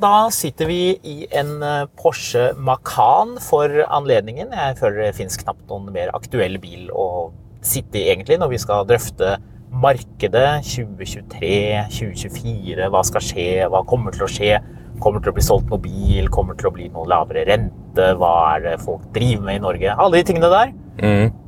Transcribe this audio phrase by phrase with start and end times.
[0.00, 4.54] da sitter vi i en eh, Porsche Macan for anledningen.
[4.54, 7.30] Jeg føler det finnes knapt noen mer aktuell bil å
[7.66, 9.36] sitte i egentlig når vi skal drøfte
[9.68, 11.54] markedet 2023,
[11.92, 12.88] 2024.
[12.92, 13.48] Hva skal skje?
[13.68, 14.54] Hva kommer til å skje?
[15.02, 16.30] Kommer til å bli solgt noe bil?
[16.34, 18.12] Kommer til å bli noe lavere rente?
[18.18, 19.98] Hva er det folk driver med i Norge?
[19.98, 20.72] Alle de tingene der.
[21.02, 21.47] Mm.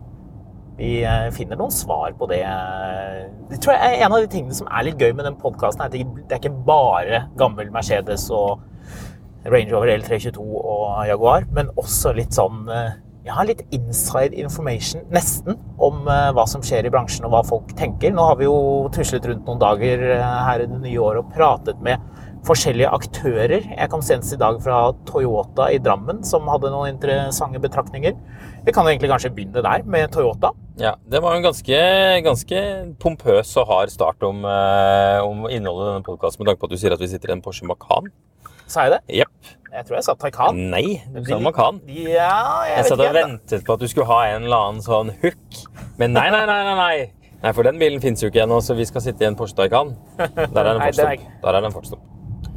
[0.80, 2.40] Vi eh, finner noen svar på det.
[3.50, 5.92] Det tror jeg er en av de tingene som er litt gøy med den podkasten.
[5.92, 8.64] Det er ikke bare gammel Mercedes og
[9.44, 12.64] Range Rover L322 og Jaguar, men også litt sånn
[13.20, 17.42] jeg ja, litt inside information, nesten, om eh, hva som skjer i bransjen og hva
[17.44, 18.14] folk tenker.
[18.16, 21.82] Nå har vi jo tuslet rundt noen dager her i det nye året og pratet
[21.84, 22.00] med
[22.48, 23.68] forskjellige aktører.
[23.76, 28.16] Jeg kom senest i dag fra Toyota i Drammen, som hadde noen interessante betraktninger.
[28.66, 30.50] Vi kan egentlig kanskje begynne der, med Toyota.
[30.80, 31.78] Ja, Det var en ganske,
[32.24, 32.60] ganske
[33.00, 36.74] pompøs og hard start om, eh, om innholdet i denne podkasten, med tanke på at
[36.74, 38.10] du sier at vi sitter i en Porsche Macan.
[38.70, 39.00] Sa jeg det?
[39.20, 39.54] Jepp.
[39.72, 40.56] Jeg tror jeg sa Taycan.
[40.70, 41.80] Nei, du sa Macan.
[41.88, 43.06] Ja, jeg, Jeg vet satt og ikke.
[43.06, 43.26] helt, da.
[43.26, 45.60] ventet på at du skulle ha en eller annen sånn hook.
[45.98, 46.60] Men nei, nei, nei.
[46.64, 47.12] nei, nei.
[47.42, 49.56] Nei, For den bilen fins jo ikke ennå, så vi skal sitte i en Porsche
[49.56, 49.94] Taycan.
[50.18, 51.42] Der er det en Nei, det er fartsdump.
[51.42, 52.02] Der er det en fartsdump.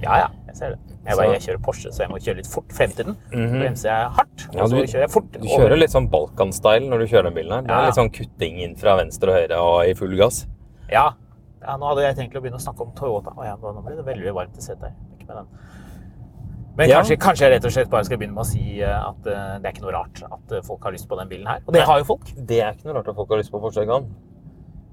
[0.04, 0.80] Ja, ja, jeg ser det.
[1.04, 3.18] Jeg, bare, jeg kjører Porsche, så jeg må kjøre litt fort frem til den.
[3.32, 5.30] Så bremser jeg hardt, og Ja, og så kjører jeg fort.
[5.36, 7.66] Du kjører litt sånn Balkan-style når du kjører den bilen her.
[7.66, 7.92] Det Ja, er ja.
[7.92, 10.44] litt sånn kutting inn fra venstre og høyre og i full gass.
[10.92, 11.06] Ja.
[11.64, 13.36] ja, nå hadde jeg tenkt å begynne å snakke om Toyota.
[13.36, 14.96] Å ja, nå blir det veldig varmt i setet her.
[15.18, 15.48] Ikke med den.
[16.78, 19.28] Men kanskje, kanskje jeg rett og slett bare skal begynne med å si eh, at
[19.30, 21.60] uh, det er ikke noe rart at eh, folk har lyst på den bilen her.
[21.68, 22.32] Og det har jo folk.
[22.34, 24.08] Det er ikke noe rart at folk har lyst på Porsche Taycan.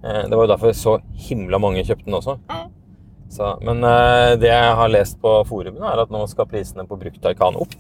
[0.02, 2.36] Det var jo derfor så himla mange kjøpte den også.
[3.30, 6.98] Så, men uh, det jeg har lest på forumene, er at nå skal prisene på
[6.98, 7.76] brukt Taycan opp.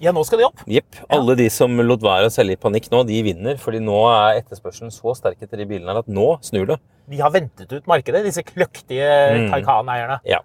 [0.00, 0.60] Ja, nå skal de opp.
[0.68, 0.98] Jepp.
[1.12, 3.56] Alle de som lot være å selge i panikk nå, de vinner.
[3.60, 6.76] fordi nå er etterspørselen så sterk etter de bilene at nå snur det.
[7.08, 9.48] De har ventet ut markedet, disse kløktige Mm.
[9.52, 10.18] Taycan-eierne.
[10.28, 10.42] Ja.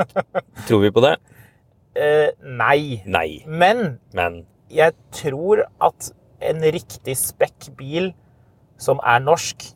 [0.68, 1.16] Tror vi på det?
[1.96, 3.02] Uh, nei.
[3.04, 3.42] Nei.
[3.46, 8.12] Men Men jeg tror at en riktig spekk bil
[8.80, 9.66] som er norsk,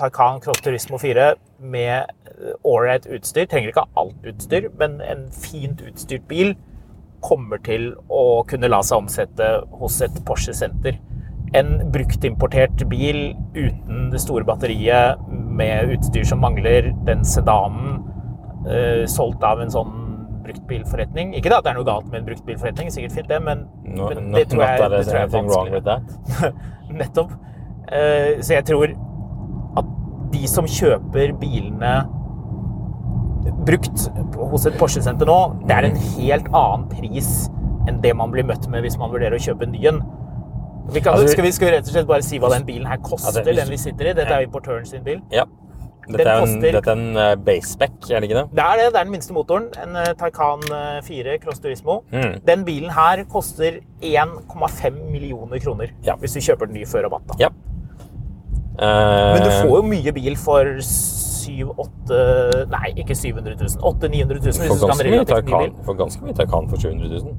[0.00, 2.23] Taycan Cross Turismo 4 med
[2.66, 6.54] ålreit utstyr, trenger ikke alt utstyr, men en fint utstyrt bil
[7.24, 9.50] kommer til å kunne la seg omsette
[9.80, 10.98] hos et Porsche-senter.
[11.56, 18.00] En bruktimportert bil uten det store batteriet, med utstyr som mangler, den sedanen,
[18.66, 20.00] eh, solgt av en sånn
[20.44, 21.32] bruktbilforretning.
[21.38, 24.32] Ikke at det er noe galt med en bruktbilforretning, sikkert fint det, men, no, men
[24.34, 26.52] det tror jeg, det tror jeg er vanskelig.
[27.00, 27.32] Nettopp.
[27.88, 28.92] Eh, Så jeg tror
[29.78, 29.94] at
[30.34, 31.94] de som kjøper bilene
[33.66, 34.06] brukt
[34.52, 35.38] hos et Porsche-senter nå,
[35.68, 37.30] det er en helt annen pris
[37.88, 39.98] enn det man blir møtt med hvis man vurderer å kjøpe en ny en.
[40.92, 42.86] Vi kan, Altså, skal, vi, skal vi rett og slett bare si hva den bilen
[42.88, 44.16] her koster, Altså, hvis- den vi sitter i?
[44.16, 45.20] Dette er importøren sin bil.
[45.32, 45.44] Ja.
[46.04, 48.48] Dette er, en, dette er en eh, er det ikke det?
[48.52, 49.70] Det er det, det er den minste motoren.
[49.80, 52.02] En eh, Taycan eh, 4 Cross Turismo.
[52.12, 52.34] Mm.
[52.44, 56.16] Den bilen her koster 1,5 millioner kroner Ja.
[56.20, 57.38] hvis du kjøper den ny før rabatt.
[57.40, 57.48] Ja.
[58.78, 63.76] Men du Eh, får jo mye bil for 7-8 Nei, ikke 700 000.
[63.80, 65.26] 800 000-900 000 hvis du skal ha ganske mye.
[65.30, 67.36] Taycan får ganske mye Taycan for 700 000.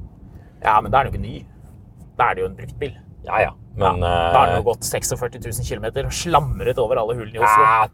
[0.63, 1.35] Ja, men da er den jo ikke ny.
[2.17, 2.93] Da er det jo en bruktbil.
[3.25, 3.51] Ja, ja.
[3.75, 7.35] Men Da har den eh, jo gått 46 000 km og slamret over alle hullene
[7.35, 7.63] i Oslo.
[7.65, 7.87] ah,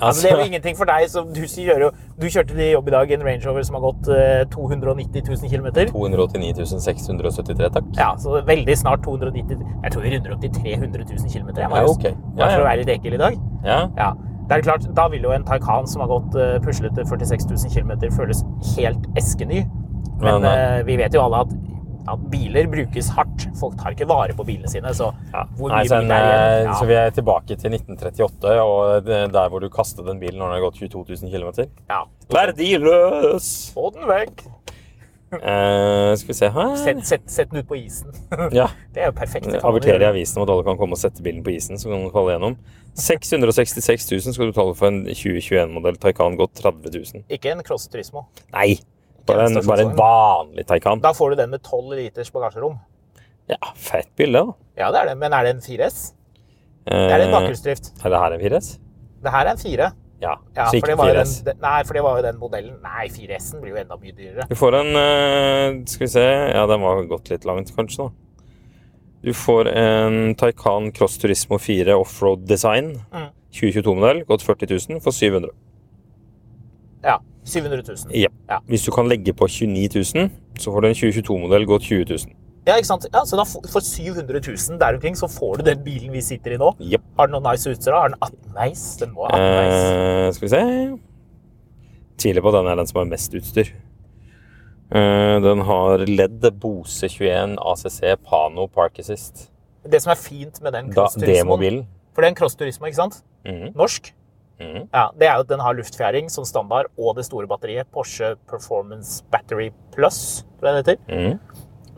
[0.00, 1.06] Altså, det er jo ingenting for deg.
[1.10, 3.84] som du, jo, du kjørte til jobb i dag i en Range Rover som har
[3.84, 5.68] gått eh, 290 000 km.
[5.92, 7.90] 289 673, takk.
[7.98, 11.48] Ja, så veldig snart 290 Jeg tror vi runder opp til 300 000 km.
[11.54, 12.10] Jeg, Ja, okay.
[12.10, 12.34] ok.
[12.34, 13.38] Ja, Bare for å være litt ekkel i dag.
[13.64, 13.78] Ja.
[13.96, 14.10] Ja,
[14.48, 17.70] det er klart, Da vil jo en Taycan som har gått eh, puslete 46 000
[17.74, 18.42] km, føles
[18.74, 19.62] helt eskeny.
[20.20, 21.54] Men, Men, eh, vi vet jo alle at,
[22.08, 23.46] at biler brukes hardt.
[23.60, 24.92] Folk tar ikke vare på bilene sine.
[24.94, 25.44] Så Ja.
[25.56, 26.74] hvor Nei, mye så, bil er eh, igjen?
[26.80, 30.52] så vi er tilbake til 1938, og det- der hvor du kastet den bilen når
[30.52, 31.68] den har gått 22 000 km.
[31.90, 32.04] Ja.
[32.30, 33.72] Verdiløs!
[33.74, 34.44] Få den vekk!
[35.34, 38.12] Uh, skal vi se her Sett, sett, sett den ut på isen.
[38.54, 38.68] Ja.
[38.94, 39.48] Det er jo perfekt.
[39.66, 42.04] Avertere i avisen om at alle kan komme og sette bilen på isen, så kan
[42.04, 42.56] den falle gjennom.
[42.94, 47.24] 666 000 skal du betale for en 2021-modell Taycan gått 30 000.
[47.34, 48.28] Ikke en Cross Turismo.
[48.54, 48.76] Nei!
[49.26, 51.00] Bare en, bare en vanlig Taycan.
[51.00, 52.78] Da får du den med 12 liters bagasjerom.
[53.48, 54.52] Ja, fett bilde, da.
[54.80, 55.18] Ja, det er det.
[55.20, 56.12] Men er det en 4S?
[56.86, 57.92] Eh, Det er en bakhjulsdrift.
[58.04, 58.78] Er det her en 4S?
[59.24, 59.90] Det her er en 4.
[60.24, 61.32] Ja, Ja, så ikke det var jo 4S.
[61.44, 62.76] den, den- nei, for det var jo den modellen.
[62.82, 64.46] Nei, 4S-en blir jo enda mye dyrere.
[64.48, 66.24] Du får en eh, Skal vi se
[66.54, 68.10] Ja, den var gått litt langt, kanskje, da.
[69.24, 73.00] Du får en Taycan Cross Turismo 4 Offroad Design.
[73.12, 73.28] Mm.
[73.52, 74.24] 2022-modell.
[74.26, 75.50] Gått 40 000 for 700.
[77.04, 77.18] Ja.
[77.44, 78.14] 700 000.
[78.16, 78.30] Ja.
[78.48, 78.58] Ja.
[78.68, 82.34] Hvis du kan legge på 29 000, så får du en 2022-modell gått 20 000.
[82.64, 83.04] Ja, ikke sant?
[83.12, 86.22] Ja, så da for for 700 000 der omkring, så får du den bilen vi
[86.24, 86.70] sitter i nå.
[86.80, 87.04] Jepp.
[87.18, 87.92] Har den noe nice utstyr?
[87.92, 88.86] Har den 18 nice?
[89.02, 89.90] Den må ha 18 nice.
[89.90, 90.62] Eh, skal vi se
[92.24, 93.72] Tviler på at den er den som har mest utstyr.
[94.94, 99.50] Eh, den har LED Bose 21 ACC Pano Park Assist.
[99.84, 101.82] Det som er fint med den Cross-Turismoen.
[102.14, 103.20] For det er en Cross Turismo, ikke sant?
[103.44, 103.74] Mhm.
[103.76, 104.12] Norsk.
[104.60, 104.88] Mhm.
[104.92, 107.88] Ja, det er jo at den har luftfjæring som standard, og det store batteriet.
[107.92, 110.98] Porsche Performance Battery Plus, tror jeg det heter.
[111.10, 111.38] Mm.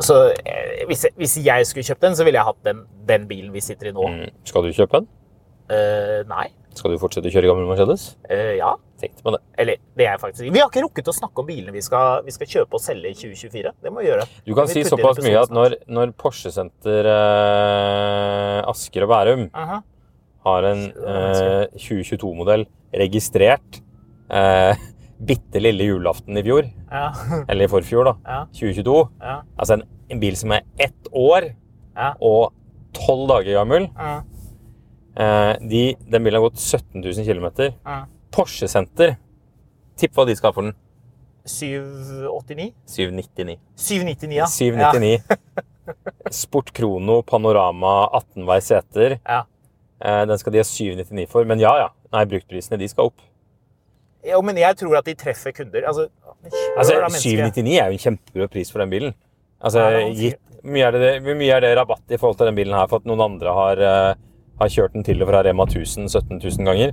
[0.00, 3.28] Så eh, hvis, jeg, hvis jeg skulle kjøpt den, så ville jeg hatt den, den
[3.28, 4.08] bilen vi sitter i nå.
[4.12, 4.26] Mm.
[4.44, 5.08] Skal du kjøpe den?
[5.72, 6.50] Eh, nei.
[6.76, 8.10] Skal du fortsette å kjøre gammel Mercedes?
[8.28, 8.74] Eh, ja.
[9.00, 9.40] Tenkte på det.
[9.60, 10.44] Eller det er faktisk.
[10.52, 13.10] Vi har ikke rukket å snakke om bilene vi skal, vi skal kjøpe og selge
[13.12, 13.72] i 2024.
[13.84, 14.24] Det må vi gjøre.
[14.46, 19.82] Du kan si såpass mye at når, når Porsche Senter eh, Asker og Bærum Aha.
[20.46, 22.64] Har en eh, 2022-modell
[22.96, 23.80] registrert
[24.30, 24.78] eh,
[25.18, 27.10] bitte lille julaften i fjor, Ja.
[27.48, 28.38] eller i forfjor, da, Ja.
[28.54, 29.36] 2022 Ja.
[29.58, 31.50] Altså en, en bil som er ett år
[31.96, 32.12] Ja.
[32.20, 32.52] og
[32.96, 33.88] tolv dager gammel.
[33.96, 34.16] Ja.
[35.16, 37.46] Eh, de, den bilen har gått 17 000 km.
[37.84, 38.02] Ja.
[38.36, 39.16] Porsche Senter,
[39.96, 40.74] tipp hva de skal ha for den.
[41.46, 42.72] 789?
[42.90, 43.58] 799.
[43.76, 44.46] 799, ja.
[44.50, 45.22] 799.
[46.42, 49.18] Sport Krono Panorama 18-veis seter.
[49.24, 49.44] Ja.
[50.04, 51.44] Eh, Den skal de ha 799 for.
[51.48, 51.88] Men ja, ja.
[52.12, 53.20] Nei, bruktprisene de skal opp.
[54.26, 55.86] Jo, men jeg tror at de treffer kunder.
[55.86, 56.08] Altså,
[56.76, 57.30] Altså, kjør da, menneske.
[57.30, 59.14] 799 er jo en kjempebra pris for den bilen.
[59.64, 59.82] Altså,
[60.14, 63.00] gitt, mye er det, mye er det rabatt i forhold til den bilen her for
[63.02, 64.14] at noen andre har, eh,
[64.60, 66.92] har kjørt den til og fra Rema 1000 17 000 ganger?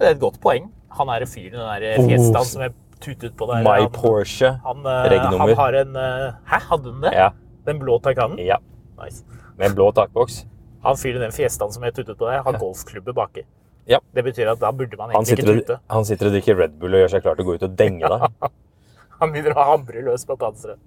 [0.00, 0.68] Det er et godt poeng.
[0.98, 3.62] Han er fyren i den der Fiestaen som jeg tutet på der.
[3.64, 4.50] My han, Porsche.
[4.64, 7.12] han, eh, han har en eh, Hæ, hadde den det?
[7.16, 7.30] Ja.
[7.66, 8.38] Den blå Taycanen?
[8.44, 8.56] ja.
[9.00, 9.24] Nice.
[9.56, 10.42] Med en blå takboks.
[10.84, 13.42] Han fyren den Fiestaen som het ute på der, har golfklubber baki.
[13.90, 13.98] Ja.
[14.14, 15.78] Det betyr at da burde man egentlig ikke tute.
[15.90, 17.76] han sitter og drikker Red Bull og gjør seg klar til å gå ut og
[17.76, 18.26] denge deg.
[19.20, 20.78] Han begynner å hamre løs på panseret.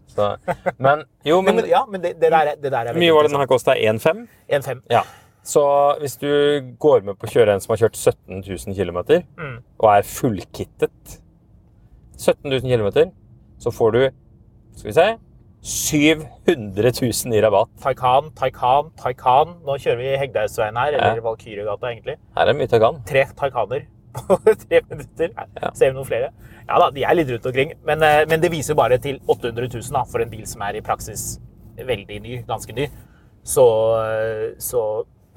[0.81, 3.13] Men jo, Men, men ja, men det, det, der, er- det der er hvor mye
[3.13, 3.75] var det den her kosta?
[3.77, 4.23] 1,5?
[4.49, 4.79] 1,5.
[4.89, 5.03] Ja.
[5.45, 5.61] Så
[5.99, 6.29] hvis du
[6.81, 8.99] går med på å kjøre en som har kjørt 17 000 km,
[9.37, 9.59] Mm.
[9.77, 11.19] og er fullkittet
[12.17, 13.11] 17 000 km,
[13.61, 14.01] så får du
[14.79, 15.07] Skal vi se
[15.63, 17.69] 700 000 i rabatt.
[17.81, 19.53] Taycan, Taycan, Taycan.
[19.63, 21.23] Nå kjører vi Hegdehaugsveien her, eller Ja.
[21.23, 22.17] Valkyriegata, egentlig.
[22.35, 22.97] Her er mye Taycan.
[23.07, 25.31] Tre Taycaner på tre minutter.
[25.61, 25.71] Ja.
[25.73, 26.33] Ser vi noen flere?
[26.67, 27.71] Ja da, de er litt rundt omkring.
[27.87, 30.75] Men, eh, men det viser bare til 800 000 da, for en bil som er
[30.75, 31.39] i praksis
[31.79, 32.89] veldig ny, ganske ny.
[33.43, 33.63] Så,
[34.03, 34.83] eh, så,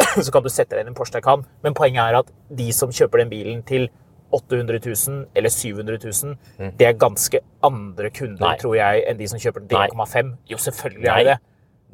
[0.27, 1.47] så kan du sette deg inn i en Porsche Taycan.
[1.63, 3.87] Men poenget er at de som kjøper den bilen til
[4.33, 4.79] 800
[5.09, 8.49] 000 eller 700 000, det er ganske andre kunder, Mm.
[8.49, 8.57] Nei.
[8.59, 9.89] tror jeg, enn de som kjøper den til Nei.
[9.89, 10.37] 1,5.
[10.51, 11.21] Jo, selvfølgelig Nei.
[11.21, 11.39] er det.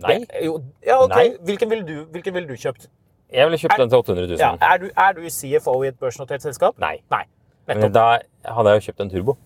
[0.03, 1.11] Nei, Det- Jo, ja, ok.
[1.11, 1.37] Nei.
[1.45, 2.89] Hvilken ville du, hvilken ville du kjøpt?
[3.33, 4.39] jeg ville kjøpt den til 800 000.
[4.39, 6.79] Ja, er, du, er du CFO i et børsnotert selskap?
[6.79, 6.99] Nei.
[7.11, 7.25] Nei.
[7.67, 9.37] Men da hadde jeg jo kjøpt en turbo.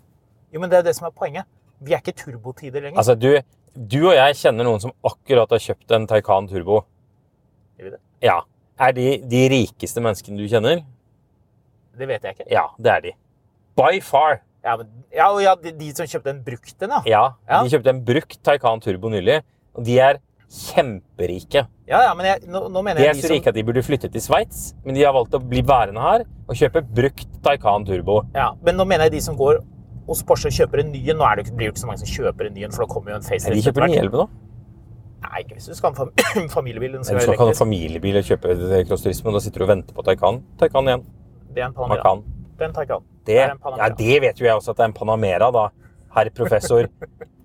[0.54, 1.44] Jo, men det er det som er poenget.
[1.80, 2.96] Vi er ikke turbotider lenger.
[2.98, 3.38] Altså, du,
[3.76, 6.80] du og jeg kjenner noen som akkurat har kjøpt en Taycan turbo.
[7.78, 8.00] Gjør vi det?
[8.22, 8.40] Ja.
[8.80, 10.82] Er de de rikeste menneskene du kjenner?
[11.98, 12.46] Det vet jeg ikke.
[12.52, 13.12] Ja, det er de.
[13.76, 14.40] By far.
[14.66, 17.02] Ja, men, ja, ja, de, de som kjøpte en brukt en, ja.
[17.06, 17.62] Ja, Ja.
[17.62, 19.40] de kjøpte en brukt Taycan Turbo nylig,
[19.76, 20.18] og de er
[20.50, 21.66] kjemperike.
[21.86, 23.56] Ja, ja, men jeg, nå, nå mener De jeg er de så som rike at
[23.58, 26.82] de burde flytte til Sveits, men de har valgt å bli værende her og kjøpe
[26.96, 28.22] brukt Taycan Turbo.
[28.34, 29.60] ja, Men nå mener jeg de som går
[30.06, 31.18] hos Porsche og kjøper en ny en.
[31.18, 32.90] Nå er det, blir det ikke så mange som kjøper en ny en, for da
[32.92, 33.58] kommer jo en Nei, facelift.
[33.58, 33.96] de kjøper hvert.
[33.96, 34.26] 911 nå.
[35.26, 36.06] Nei, ikke hvis du skal ha
[36.42, 36.92] en familiebil.
[36.98, 38.56] Den skal Du skal ikke ha en familiebil og kjøpe
[38.86, 40.42] Cross Turismo, da sitter du og venter på Taycan.
[40.60, 41.06] Taycan igjen.
[41.56, 42.02] Det er en Panamera.
[42.04, 42.24] Macan.
[42.56, 43.06] Det er en Taycan.
[43.26, 43.94] Det, er en ja, Panamera.
[43.96, 45.68] det vet jo jeg også at det er en Panamera, da.
[46.16, 46.88] Herr professor.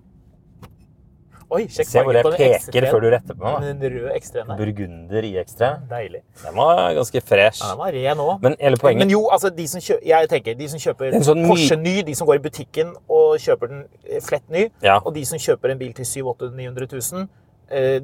[1.52, 3.64] Oi, sjekk Se hvor jeg peker før du retter på meg.
[3.66, 4.60] Den røde X3-en der.
[4.60, 5.68] Burgunder i ekstra.
[5.90, 6.22] Deilig.
[6.40, 7.60] Den var ganske fresh.
[7.60, 8.32] Ja, den var ren òg.
[8.44, 11.44] Men hele poenget Men jo, altså de som kjøper, jeg tenker, de som kjøper sånn
[11.50, 14.96] Porsche ny, de som går i butikken og kjøper den eh, flett ny, Ja.
[15.04, 17.28] og de som kjøper en bil til 700 900 000 eh,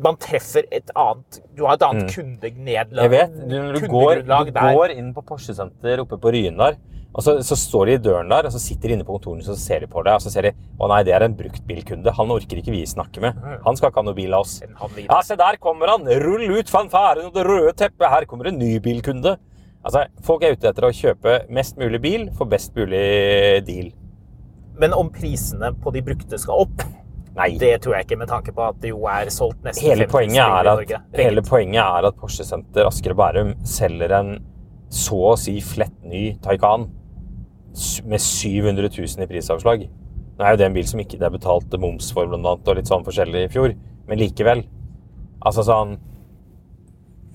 [0.03, 2.13] Man treffer et annet Du har et annet Mm.
[2.15, 3.03] kundenedlag.
[3.05, 6.77] Jeg vet, når du går, du går inn på Porsche Senter oppe på Ryen der,
[7.15, 9.43] og så, så står de i døren der, og så sitter de inne på kontorene
[9.43, 12.13] så ser de på deg, og så ser de å nei, det er en bruktbilkunde.
[12.15, 13.35] Han orker ikke vi snakke med.
[13.65, 14.61] Han skal ikke ha noe bil av oss.
[15.09, 16.05] Ja, se der kommer han!
[16.23, 18.07] Rull ut fanfaren og det røde teppet!
[18.13, 19.37] Her kommer en ny bilkunde!
[19.85, 23.91] Altså, Folk er ute etter å kjøpe mest mulig bil for best mulig deal.
[24.79, 26.85] Men om prisene på de brukte skal opp,
[27.39, 27.53] Nei.
[27.61, 30.13] det tror jeg ikke, med tanke på at det jo er solgt nesten Hele 50
[30.13, 31.01] poenget, er biler i at, Norge.
[31.21, 34.33] hele poenget er at Porsche Senter Asker og Bærum selger en
[34.93, 36.89] så å si flett ny Taycan
[38.09, 39.87] med 700 000 i prisavslag.
[40.39, 42.69] Nå er jo det en bil som ikke det er betalt moms for, blant annet,
[42.71, 43.75] og litt sånn forskjellig i fjor,
[44.09, 44.65] men likevel.
[45.47, 45.99] Altså sånn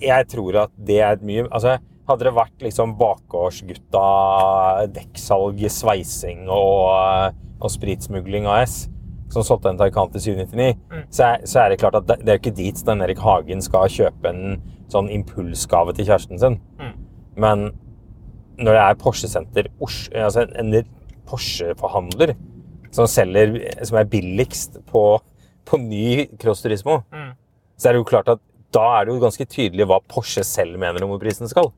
[0.04, 1.78] Jeg tror at det er mye Altså,
[2.10, 4.08] hadde det vært liksom bakgårdsgutta,
[4.92, 8.82] dekksalg, sveising og, og spritsmugling AS
[9.34, 11.04] som solgte en Taycan til 799, Mm.
[11.10, 13.20] så, er, så er det klart at det, det er jo ikke dit Stein Erik
[13.24, 14.62] Hagen skal kjøpe en
[14.94, 16.60] sånn impulsgave til kjæresten sin.
[16.80, 16.94] Mm.
[17.42, 17.64] Men
[18.62, 20.90] når det er Porsche Senter, altså en, en
[21.26, 22.36] Porsche-forhandler,
[22.94, 23.56] som selger
[23.88, 25.02] Som er billigst på,
[25.66, 27.32] på ny Cross Turismo, Mm.
[27.78, 28.40] så er det jo klart at
[28.74, 31.72] da er det jo ganske tydelig hva Porsche selv mener om hvor prisen skal.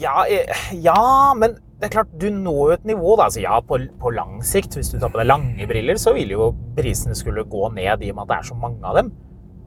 [0.00, 0.46] Ja, eh,
[0.80, 3.14] ja, men det er klart, du når jo et nivå.
[3.16, 3.24] da.
[3.30, 6.34] Altså, ja, på, på lang sikt, hvis du tar på deg lange briller, så vil
[6.34, 9.08] jo prisene skulle gå ned i og med at det er så mange av dem.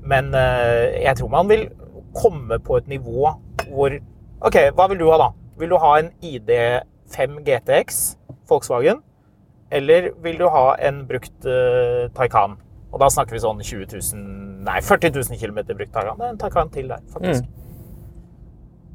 [0.05, 1.65] Men eh, jeg tror man vil
[2.13, 3.31] komme på et nivå
[3.71, 3.95] hvor
[4.43, 5.29] OK, hva vil du ha, da?
[5.57, 8.03] Vil du ha en ID5 GTX
[8.49, 9.01] Volkswagen?
[9.73, 12.59] Eller vil du ha en brukt eh, Taycan?
[12.93, 14.25] Og da snakker vi sånn 20 000,
[14.67, 16.19] nei, 40 000 km brukt Taycan.
[16.19, 17.47] Det er en Taycan til der, faktisk.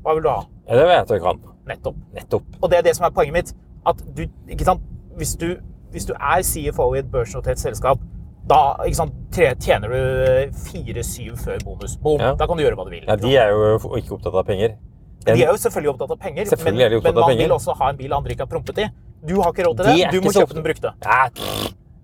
[0.05, 0.43] Hva vil du ha?
[0.69, 1.41] Ja, det vet jeg kan.
[1.69, 1.97] Nettopp.
[2.17, 2.45] Nettopp.
[2.63, 3.55] Og det er det som er poenget mitt.
[3.87, 4.83] At du, ikke sant?
[5.19, 5.49] Hvis, du,
[5.93, 8.01] hvis du er CFO i et børsnotert selskap,
[8.49, 11.97] da ikke sant, tre- tjener du 4-7 før bonus.
[12.03, 12.21] Boom.
[12.21, 12.35] Ja.
[12.39, 13.05] Da kan du gjøre hva du vil.
[13.09, 14.77] Ja, de er jo ikke opptatt av penger.
[15.27, 17.43] De er jo selvfølgelig opptatt av penger, men, men man penger.
[17.43, 18.87] vil også ha en bil andre ikke har prompet i.
[19.29, 20.13] Du har ikke råd til De det.
[20.15, 20.93] Du må kjøpe den brukte.
[21.05, 21.27] Ja,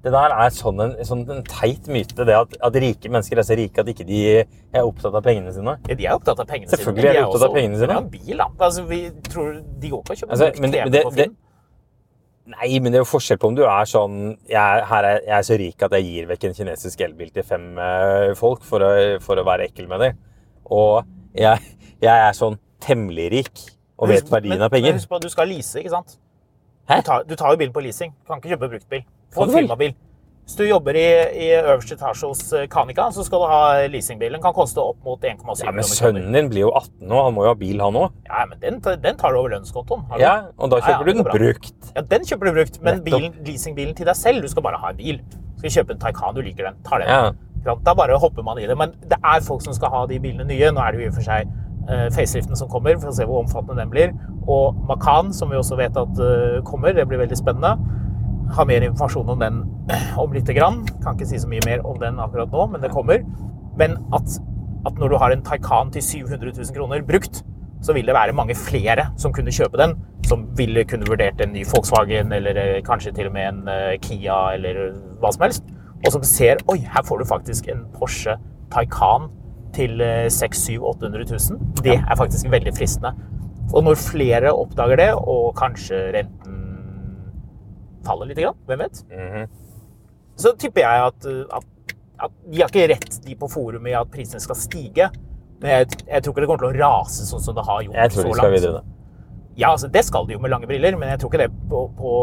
[0.05, 3.47] det der er sånn en, sånn en teit myte, det at, at rike mennesker er
[3.49, 5.79] så rike at ikke de er opptatt av pengene sine.
[5.89, 6.77] Ja, de er opptatt av pengene sine.
[6.83, 7.97] Selvfølgelig er de opptatt av pengene sine.
[8.03, 8.49] En bil, da.
[8.69, 8.99] Altså, vi
[9.31, 11.35] tror de går ikke og kjøper Altså, men det- TV men det- på Finn.
[12.55, 14.17] Nei, men det er jo forskjell på om du er sånn
[14.51, 17.31] Jeg, er- her er, jeg er så rik at jeg gir vekk en kinesisk elbil
[17.33, 18.91] til fem eh, folk for å,
[19.25, 20.19] for å være ekkel med dem.
[20.69, 21.59] Og jeg,
[22.05, 23.65] jeg er sånn temmelig rik
[23.97, 24.93] og vet verdien av penger.
[24.93, 26.19] Men husk på, at du skal lease, ikke sant?
[26.91, 26.99] Hæ?
[27.01, 28.13] Du tar, du tar jo bilen på leasing.
[28.13, 29.05] Du kan ikke kjøpe bruktbil.
[29.37, 29.55] Vel?
[29.61, 29.95] firmabil.
[30.45, 31.05] Hvis du jobber i,
[31.41, 34.35] i øverste etasje hos eh, Canica, så skal du ha leasingbil.
[34.37, 37.33] Den kan koste opp mot 1,7 Ja, Men sønnen din blir jo 18 nå, han
[37.33, 38.19] må jo ha bil, han òg.
[38.29, 40.05] Ja, men den, den tar du over lønnskontoen.
[40.11, 40.21] du?
[40.21, 41.89] Ja, og da Ja, ja, kjøper du den brukt.
[41.95, 44.93] Ja, den kjøper du brukt, men bilen, leasingbilen til deg selv, du skal bare ha
[44.93, 45.23] en bil.
[45.25, 47.09] Du Skal kjøpe en Taycan, du liker den, tar den.
[47.09, 47.33] Ja.
[47.65, 48.77] Da bare hopper man i det.
[48.77, 50.69] Men det er folk som skal ha de bilene nye.
[50.77, 51.49] Nå er det jo i og for seg
[51.89, 54.13] uh, faceliften som kommer, for å se hvor omfattende den blir.
[54.45, 56.93] Og Macan, som vi også vet at eh, kommer.
[56.93, 57.79] Det blir veldig spennende.
[58.53, 59.63] Har mer informasjon om den
[60.23, 60.83] om lite grann.
[61.03, 63.25] Kan ikke si så mye mer om den akkurat nå, men det kommer.
[63.79, 64.39] Men at,
[64.87, 67.43] at når du har en Taycan til 700 000 kroner brukt,
[67.85, 71.53] så vil det være mange flere som kunne kjøpe den, som ville kunne vurdert en
[71.53, 75.69] ny Volkswagen, eller eh, kanskje til og med en eh, Kia, eller hva som helst.
[76.05, 78.39] Og som ser oi, her får du faktisk en Porsche
[78.73, 79.29] Taycan
[79.77, 81.61] til eh, 600 000-800 000.
[81.85, 83.13] Det er faktisk veldig fristende.
[83.75, 86.64] Og når flere oppdager det, og kanskje renten
[88.07, 89.47] faller lite grann, hvem vet, Mhm.
[90.37, 91.95] så tipper jeg at, uh, at,
[92.27, 95.11] at de har ikke rett, de på forumet, i at prisene skal stige.
[95.61, 98.13] Men jeg, jeg tror ikke det kommer til å rase sånn som det har gjort
[98.13, 98.53] så langt.
[98.57, 98.83] videre.
[99.57, 101.85] Ja, altså, det skal de jo med lange briller, men jeg tror ikke det på,
[101.97, 102.15] på,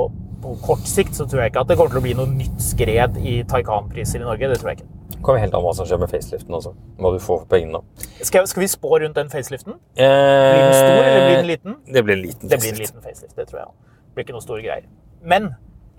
[0.43, 2.59] på kort sikt så tror jeg ikke at det kommer til å bli noe nytt
[2.59, 4.49] skred i Taycan-priser i Norge.
[4.51, 4.89] Det tror jeg ikke.
[5.15, 6.73] Det kommer helt an hva som skjer med faceliften også.
[6.99, 7.79] Hva du får for pengene.
[8.25, 9.77] Skal, skal vi spå rundt den faceliften?
[9.95, 10.03] Eh,
[10.51, 11.75] Blir den stor, eller blir den liten?
[11.93, 12.95] Det blir en liten Det blir en facelift.
[12.95, 13.67] liten facelift, det tror jeg.
[13.71, 14.87] Det blir ikke noe store greier.
[15.23, 15.51] Men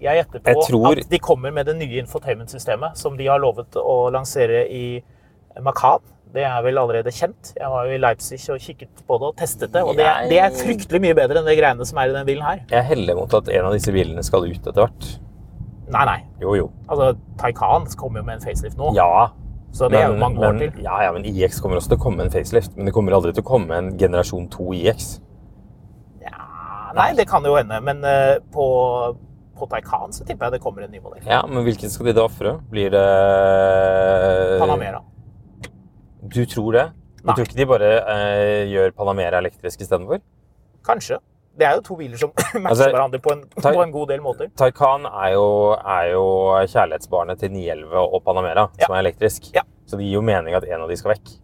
[0.02, 3.38] jeg gjetter på Jeg tror- at de kommer med det nye infotainment-systemet som de har
[3.42, 5.02] lovet å lansere i
[5.60, 6.00] Macan.
[6.32, 7.52] Det er vel allerede kjent.
[7.58, 9.82] Jeg var jo i Leipzig og kikket på det og testet det.
[9.84, 12.28] Og det er, det er fryktelig mye bedre enn det greiene som er i denne
[12.28, 12.62] bilen her.
[12.70, 15.10] Jeg heller mot at en av disse bilene skal ut etter hvert.
[15.92, 16.18] Nei, nei.
[16.40, 16.70] Jo, jo.
[16.88, 19.28] Altså, Taycan kommer jo med en facelift nå, Ja,
[19.76, 20.80] så det er jo mange år til.
[20.84, 22.76] Ja, ja, men IX kommer også til å komme med en facelift.
[22.76, 25.06] Men det kommer aldri til å komme en generasjon 2 IX.
[26.24, 26.48] Ja,
[26.96, 27.80] nei, det kan jo hende.
[27.84, 28.66] Men uh, på,
[29.62, 31.22] på Taycan så tipper jeg det kommer en ny modell.
[31.28, 32.56] Ja, men hvilken skal de da ofre?
[32.72, 33.06] Blir det
[34.60, 35.00] Panamera.
[36.22, 36.86] Du tror det?
[37.22, 37.34] Du Nei.
[37.36, 40.18] tror ikke de bare eh, gjør Panamera elektrisk istedenfor?
[40.86, 41.20] Kanskje.
[41.58, 44.22] Det er jo to biler som matcher Altså, hverandre på en, på en god del
[44.24, 44.48] måter.
[44.58, 45.44] Taycan er jo,
[45.78, 46.24] er jo
[46.72, 48.88] kjærlighetsbarnet til 911 og Panamera, Ja.
[48.88, 49.50] som er elektrisk.
[49.54, 49.62] Ja.
[49.86, 51.34] Så det gir jo mening at en av de skal vekk.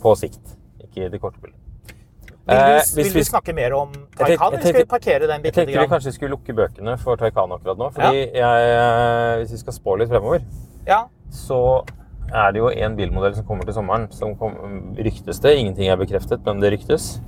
[0.00, 0.54] På sikt.
[0.80, 1.59] Ikke i det korte bildet.
[2.50, 5.42] Vil du, Eh, vil du snakke mer om Taycan, eller jeg skal vi parkere den
[5.42, 5.54] Jeg litt?
[5.54, 7.90] tenkte vi kanskje skulle lukke bøkene for Taycan akkurat nå.
[7.94, 10.42] Fordi jeg, eh, hvis vi skal spå litt fremover,
[10.86, 11.84] Ja, så
[12.34, 14.08] er det jo en bilmodell som kommer til sommeren.
[14.12, 15.56] Som kom, ryktes det.
[15.58, 17.20] Ingenting er bekreftet, men det ryktes.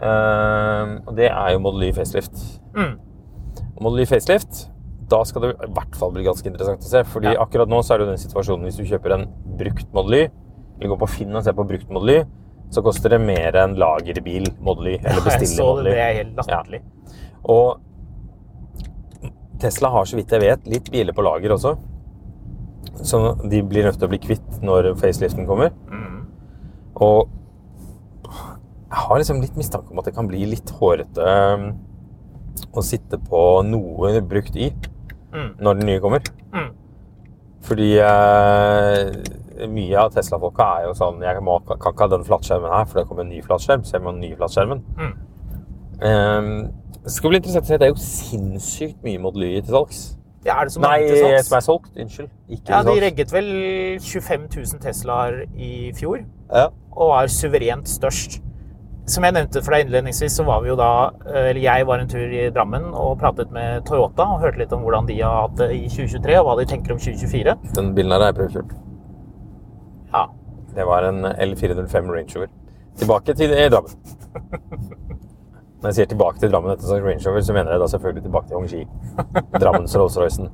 [0.00, 2.60] Eh, og det er jo Model Y facelift.
[2.74, 2.98] Mm.
[3.80, 4.68] Model Y facelift,
[5.10, 7.02] da skal det i hvert fall bli ganske interessant å se.
[7.04, 7.44] fordi Ja.
[7.44, 9.26] akkurat nå så er det jo den situasjonen hvis du kjøper en
[9.58, 10.30] brukt Model Y,
[10.80, 12.24] eller går på Finn og ser på brukt Model Y,
[12.70, 15.94] så koster det mer enn lagerbil Model Y, eller jeg bestiller så det.
[15.98, 16.80] Er helt latterlig.
[17.50, 17.80] Og
[19.60, 21.74] Tesla har, så vidt jeg vet, litt biler på lager også.
[23.04, 25.74] Så de blir nødt til å bli kvitt når faceliften kommer.
[25.90, 26.22] Mm.
[27.00, 27.28] Og
[28.90, 31.68] jeg har liksom litt mistanke om at det kan bli litt hårete um,
[32.74, 34.72] å sitte på noe brukt Y
[35.30, 35.50] Mm.
[35.62, 36.24] når den nye kommer.
[36.50, 36.70] Mm.
[37.62, 39.10] Fordi eh,
[39.68, 43.00] mye av Tesla-folka er jo sånn Jeg må, kan ikke ha den flatskjermen her, for
[43.00, 43.84] det kommer en ny flatskjerm.
[43.84, 44.82] Så jeg må ha den nye flatskjermen.
[44.96, 45.12] Mm.
[46.00, 46.70] Um,
[47.04, 47.78] Det skal bli interessant å se.
[47.80, 50.00] Det er jo sinnssykt mye Model Y til salgs.
[50.44, 51.90] Ja, er det som Nei, er som er solgt.
[52.00, 52.28] Unnskyld.
[52.48, 53.48] Ikke Ja, de regget vel
[54.00, 56.68] 25 000 Teslaer i fjor, Ja.
[56.92, 58.40] og var suverent størst.
[59.06, 62.08] Som jeg nevnte for deg innledningsvis, så var vi jo da Eller jeg var en
[62.08, 65.56] tur i Drammen og pratet med Toyota og hørte litt om hvordan de har hatt
[65.56, 67.56] det i 2023, og hva de tenker om 2024.
[67.74, 68.76] Den bilen her har jeg prøvekjørt.
[70.74, 72.48] Det var en L405 Range Rover.
[73.00, 73.90] Tilbake til eh, Drammen.
[75.80, 78.22] Når jeg sier tilbake til Drammen etter sånn Range Rover, så mener jeg da selvfølgelig
[78.26, 78.82] tilbake til Hongji.
[79.62, 80.50] Drammens Rolls-Roycen.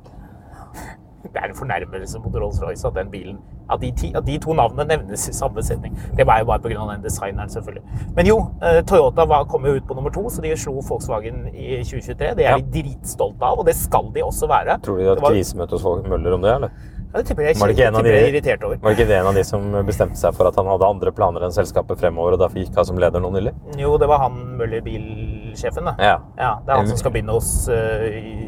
[1.27, 4.53] Det er en fornærmelse mot Rolls-Royce at den bilen at de, ti, at de to
[4.55, 5.97] navnene nevnes i samme setning.
[6.15, 6.85] Det var jo bare pga.
[6.93, 7.83] den designeren, selvfølgelig.
[8.15, 11.49] Men jo, eh, Toyota var, kom jo ut på nummer to, så de slo Volkswagen
[11.51, 12.29] i 2023.
[12.37, 12.57] Det er Ja.
[12.57, 14.79] de dritstolte av, og det skal de også være.
[14.81, 16.69] Tror du de Det var- krisemøte hos Møller om det, eller?
[17.13, 18.77] Ja, det tipper jeg, Var det ikke en av de- er irritert over.
[18.83, 21.45] Var det ikke en av de som bestemte seg for at han hadde andre planer
[21.47, 23.53] enn selskapet fremover, og derfor gikk han som leder nå nylig?
[23.79, 25.95] Jo, det var han Møller bilsjefen, da.
[25.97, 26.17] Ja.
[26.37, 28.03] Ja, det er han som skal binde hos uh,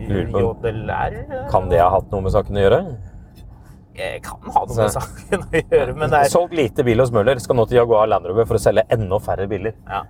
[0.09, 1.47] Lurer JLR.
[1.49, 2.81] Kan det ha hatt noe med saken å gjøre?
[3.99, 7.11] Jeg kan ha noe med saken å gjøre, men det er Solgt lite bil hos
[7.15, 9.75] Møller, skal nå til Jaguar Land Rover for å selge enda færre biler.
[9.87, 10.03] Ja,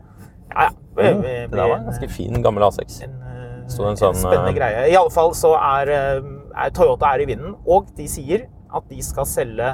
[0.50, 0.68] ja.
[0.68, 0.70] ja.
[1.00, 3.04] Mm, det der var en ganske fin gammel A6.
[3.06, 4.86] en, eh, en en sånn, spennende eh, greie.
[4.92, 6.39] I alle fall så eh, er
[6.76, 9.74] Toyota er i vinden, og de sier at de skal selge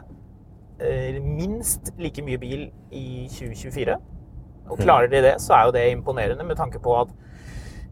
[0.80, 3.98] eh, minst like mye bil i 2024.
[4.66, 7.12] Og klarer de det, så er jo det imponerende med tanke på at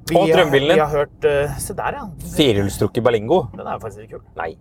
[0.09, 0.75] vi, Og drømmebilen din.
[0.75, 2.07] vi har hørt eh, Se der, ja.
[2.35, 3.45] Firehjulstrukket Berlingo.
[3.53, 4.23] Den er jo faktisk litt kul.
[4.35, 4.55] Nei.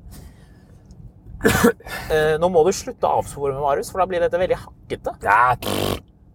[1.43, 5.17] Uh, nå må du slutte å avspore med Marius, for da blir dette veldig hakkete.
[5.25, 5.57] Ja,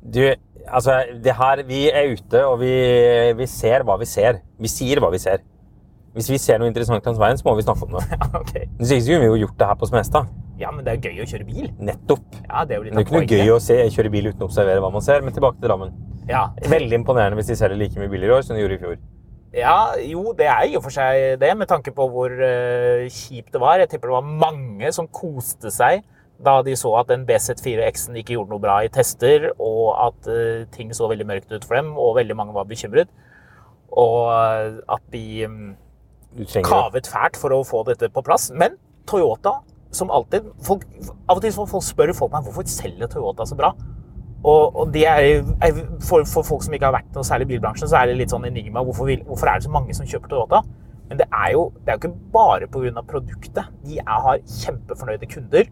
[0.04, 0.24] du,
[0.68, 2.74] altså, det her, vi er ute, og vi,
[3.40, 4.42] vi ser hva vi ser.
[4.60, 5.46] Vi sier hva vi ser.
[6.18, 8.20] Hvis vi ser noe interessant langs veien, så må vi snakke om det.
[8.42, 8.54] ok.
[8.80, 10.32] Hvis ikke kunne vi jo gjort det her på Smestad.
[10.58, 11.68] Ja, men det er gøy å kjøre bil.
[11.78, 12.40] Nettopp.
[12.48, 14.42] Ja, det er jo litt Det er ikke noe gøy å se, kjøre bil uten
[14.42, 15.94] å observere hva man ser, men tilbake til Drammen.
[16.28, 18.82] Ja, Veldig imponerende hvis de selger like mye biler i år som de gjorde i
[18.82, 18.98] fjor.
[19.56, 23.54] Ja, jo, det er i og for seg det, med tanke på hvor uh, kjipt
[23.54, 23.80] det var.
[23.80, 26.04] Jeg tipper det var mange som koste seg
[26.44, 30.66] da de så at den BZ4X-en ikke gjorde noe bra i tester, og at uh,
[30.74, 33.10] ting så veldig mørkt ut for dem, og veldig mange var bekymret.
[33.94, 35.78] Og uh, at de trenger
[36.66, 38.50] kavet fælt for å få dette på plass.
[38.56, 39.60] Men Toyota,
[39.96, 40.84] som alltid folk,
[41.28, 43.74] Av og til folk spør folk meg hvorfor selger Toyota så bra.
[44.46, 45.42] Og, og det er,
[46.06, 48.34] for, for folk som ikke har vært noe særlig i bilbransjen, så er det litt
[48.34, 48.84] sånn enigma.
[48.86, 50.62] Hvorfor, vil, hvorfor er det så mange som kjøper Toyota?
[51.08, 53.04] Men det er jo, det er jo ikke bare pga.
[53.08, 53.74] produktet.
[53.84, 55.70] De er, har kjempefornøyde kunder.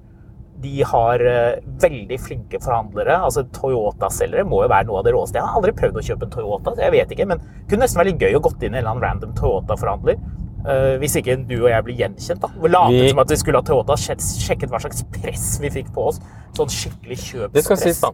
[0.63, 3.17] De har uh, veldig flinke forhandlere.
[3.27, 5.39] altså Toyota-selgere må jo være noe av det råeste.
[5.39, 7.27] Jeg har aldri prøvd å kjøpe en Toyota, så jeg vet ikke.
[7.31, 9.35] Men det kunne nesten være litt gøy å gått inn i en eller annen random
[9.37, 10.21] Toyota-forhandler.
[10.67, 12.41] Eh, hvis ikke du og jeg blir gjenkjent.
[12.41, 12.47] da.
[12.61, 15.93] Vi latet Vi- som at vi skulle ha Toyota, sjekket hva slags press vi fikk
[15.93, 16.19] på oss.
[16.55, 18.01] Sånn skikkelig kjøpspress.
[18.01, 18.11] da.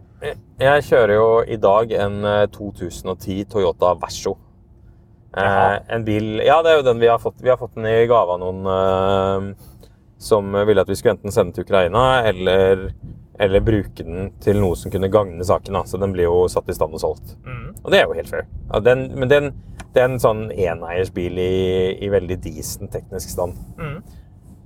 [0.60, 4.36] Jeg kjører jo i dag en eh, 2010 Toyota Verso.
[5.36, 7.40] Eh, en bil Ja, det er jo den vi har fått.
[7.40, 9.54] Vi har fått den i gave av noen eh,
[10.18, 12.90] som ville at vi skulle enten sende til Ukraina eller,
[13.40, 15.72] eller bruke den til noe som kunne gagne saken.
[15.72, 15.82] Da.
[15.88, 17.32] Så den blir jo satt i stand og solgt.
[17.46, 17.74] Mm.
[17.82, 18.44] Og det er jo helt fair.
[18.72, 19.48] Ja, den, men den,
[19.92, 21.52] det er en sånn eneiersbil i,
[22.00, 23.58] i veldig decent teknisk stand.
[23.78, 23.98] Mm.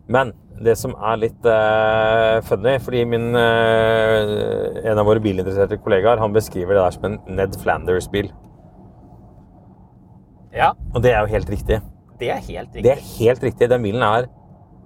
[0.09, 6.23] Men det som er litt uh, funny, fordi min, uh, en av våre bilinteresserte kollegaer
[6.23, 8.31] han beskriver det der som en Ned Flanders-bil.
[10.57, 11.81] Ja, Og det er jo helt riktig.
[12.21, 12.93] det er helt Det riktig.
[12.93, 13.69] er helt riktig.
[13.69, 14.29] Den bilen er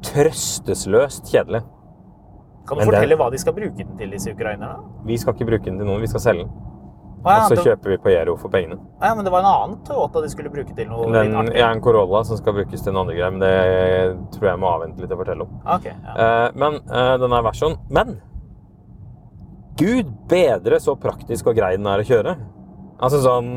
[0.03, 1.61] trøstesløst kjedelig.
[2.67, 4.83] Kan du men fortelle den- hva de skal bruke den til, disse ukrainerne?
[5.07, 6.53] Vi skal ikke bruke den til noen, vi skal selge den.
[7.21, 8.79] Å ja, Og så det- kjøper vi på Gero for pengene.
[9.01, 11.55] Ah, ja, men det var en annen Toyota de skulle bruke til noe Den litt
[11.55, 14.71] er en Corolla som skal brukes til en andre greier, men det tror jeg må
[14.73, 15.61] avvente litt å fortelle om.
[15.67, 16.15] Okay, ja.
[16.17, 17.77] Eh, men eh, den er versoen.
[17.91, 18.21] Men
[19.77, 22.37] gud bedre så praktisk og grei den er å kjøre.
[23.01, 23.53] Altså sånn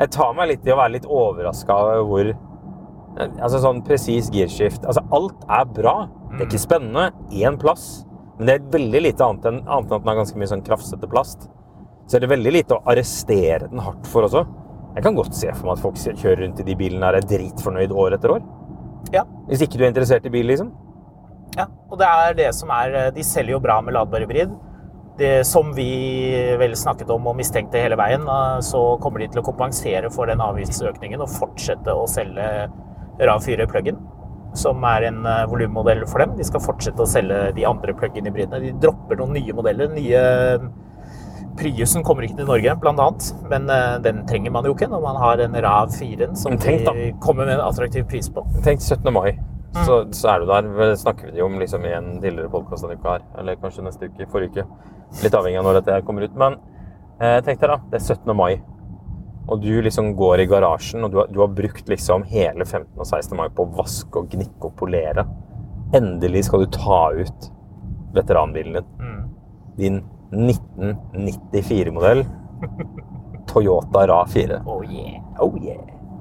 [0.00, 4.30] Jeg tar meg litt i å være litt overraska over hvor eh, Altså sånn presis
[4.32, 4.86] girskift.
[4.88, 5.96] Altså alt er bra.
[6.32, 7.10] Det er ikke spennende.
[7.30, 8.06] Én plass.
[8.38, 10.64] Men det er veldig lite annet enn, annet enn at den har ganske mye sånn
[10.64, 11.50] krafsete plast.
[12.12, 14.42] Så er det veldig lite å arrestere den hardt for også.
[14.92, 17.24] Jeg kan godt se for meg at folk kjører rundt i de bilene her er
[17.24, 18.42] dritfornøyd år etter år.
[19.14, 19.22] Ja.
[19.46, 20.68] Hvis ikke du er interessert i bil, liksom.
[21.56, 24.52] Ja, og det er det som er De selger jo bra med ladbar hybrid.
[25.16, 25.88] Det som vi
[26.60, 30.28] vel snakket om og mistenkte hele veien, eh, så kommer de til å kompensere for
[30.28, 32.46] den avgiftsøkningen og fortsette å selge
[33.24, 34.04] RAV4 plug-in,
[34.52, 36.36] som er en eh, volummodell for dem.
[36.36, 38.64] De skal fortsette å selge de andre plug-in-hybridene.
[38.68, 39.96] De dropper noen nye modeller.
[39.96, 40.24] Nye
[41.58, 45.02] Priusen kommer ikke til Norge, blant annet, men eh, den trenger man jo ikke når
[45.04, 48.44] man har en RAV4 som Men tenk de kommer med en attraktiv pris på.
[48.64, 49.12] Tenk 17.
[49.12, 49.34] mai,
[49.76, 50.70] så, så er du der.
[50.78, 53.24] Det snakker vi om liksom i en tidligere podkast denne uka her.
[53.40, 54.92] Eller kanskje neste uke, forrige uke.
[55.22, 56.36] Litt avhengig av når dette kommer ut.
[56.40, 56.58] Men
[57.20, 58.36] eh, tenk deg da, det er 17.
[58.36, 58.52] mai.
[59.48, 62.86] og du liksom går i garasjen, og du har, du har brukt liksom hele 15.
[62.96, 63.36] og 16.
[63.36, 65.26] mai på å vaske og gnikke og polere.
[65.92, 67.48] Endelig skal du ta ut
[68.14, 68.86] veteranbilen din.
[69.00, 69.22] Mm.
[69.76, 72.24] Din 1994-modell
[73.46, 74.62] Toyota RA4.
[74.66, 75.20] Oh yeah.
[75.42, 75.80] Oh yeah.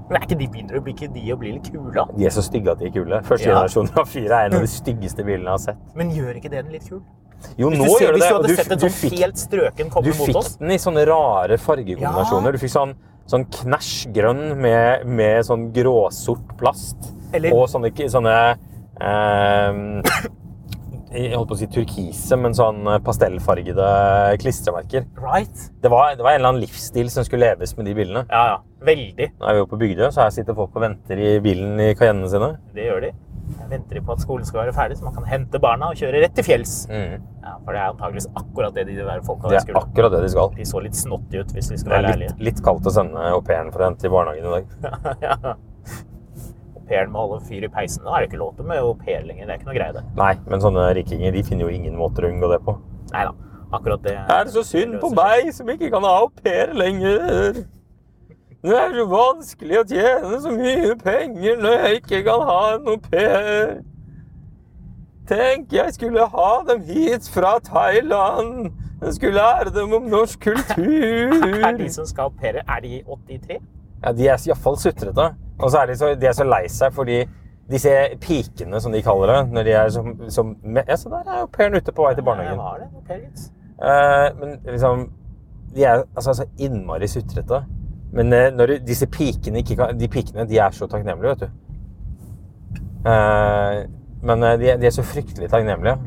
[0.10, 2.04] Men er ikke de begynner å bli, de å bli litt kule?
[2.17, 3.21] De er så stygge at de er kule.
[3.24, 3.54] Første Ja.
[3.56, 5.78] generasjon RA4 er en av de styggeste bilene jeg har sett.
[5.95, 7.00] Men gjør ikke det den litt kul?
[7.58, 8.28] Jo, nå du, ser, gjør det det.
[8.30, 9.13] du du sånn fikk,
[9.50, 12.52] du komme mot fikk den i sånne rare fargekombinasjoner.
[12.52, 12.52] Ja.
[12.52, 12.91] Du fikk sånn,
[13.32, 16.97] sånn knæsjgrønn med, med sånn gråsort plast.
[17.34, 18.36] Eller- Og sånne, sånne
[19.00, 20.04] ehm,
[21.12, 23.88] Jeg holdt på å si turkise, men sånn pastellfargede
[24.39, 25.04] klistremerker.
[25.19, 25.65] Right?
[25.84, 28.21] Det var, det var en eller annen livsstil som skulle leves med de bilene.
[28.32, 28.62] Ja, ja.
[28.88, 29.28] Veldig.
[29.41, 31.91] Nå er vi jo på Bygdøy, så her sitter folk og venter i bilen i
[32.00, 32.54] Cayennene sine.
[32.74, 33.12] Det gjør de.
[33.52, 36.00] Jeg venter de på at skolen skal være ferdig, så man kan hente barna og
[36.00, 36.76] kjøre rett til fjells.
[36.88, 37.17] Mm.
[37.43, 39.82] Ja, For det er antakeligvis akkurat det de der folka Det der er skulle.
[39.84, 40.54] akkurat det de skal.
[40.56, 42.45] De så litt snottige ut, hvis vi skal Det er være litt, ærlige.
[42.47, 44.65] litt kaldt å sende au pairen for å hente i barnehagen i dag.
[45.28, 45.36] ja.
[45.52, 46.21] Au
[46.92, 48.04] pairen å holde fyr i peisen.
[48.06, 49.48] Da er det ikke lov til med au pair lenger.
[49.48, 50.04] Det er ikke noe greie, det.
[50.20, 52.76] Nei, men sånne rikinger de finner jo ingen måter å unngå det på.
[53.16, 53.38] Nei da.
[53.72, 57.62] Akkurat det Er det så synd på meg som ikke kan ha au pair lenger?
[58.62, 62.92] Det er så vanskelig å tjene så mye penger når jeg ikke kan ha en
[62.92, 63.72] au pair.
[65.32, 68.74] Tenk, jeg skulle ha dem hit fra Thailand.
[69.02, 71.38] Jeg skulle lære dem om norsk kultur.
[71.64, 73.62] Er de som skal au pairer, er de 83?
[74.02, 75.28] Ja, de er iallfall sutrete.
[75.62, 77.22] Og så er de, så, de er så lei seg fordi
[77.72, 81.44] disse pikene, som de kaller det når de er som, som Ja, se der er
[81.44, 82.60] au pairen ute på vei til barnehagen.
[82.60, 83.20] Ja, det okay,
[83.80, 84.40] uh.
[84.40, 85.10] Men liksom
[85.76, 87.62] De er altså, så innmari sutrete.
[88.12, 91.48] Men uh, når disse pikene ikke kan De pikene, de er så takknemlige, vet du.
[93.06, 93.86] Uh,
[94.22, 95.98] men de, de er så fryktelig takknemlige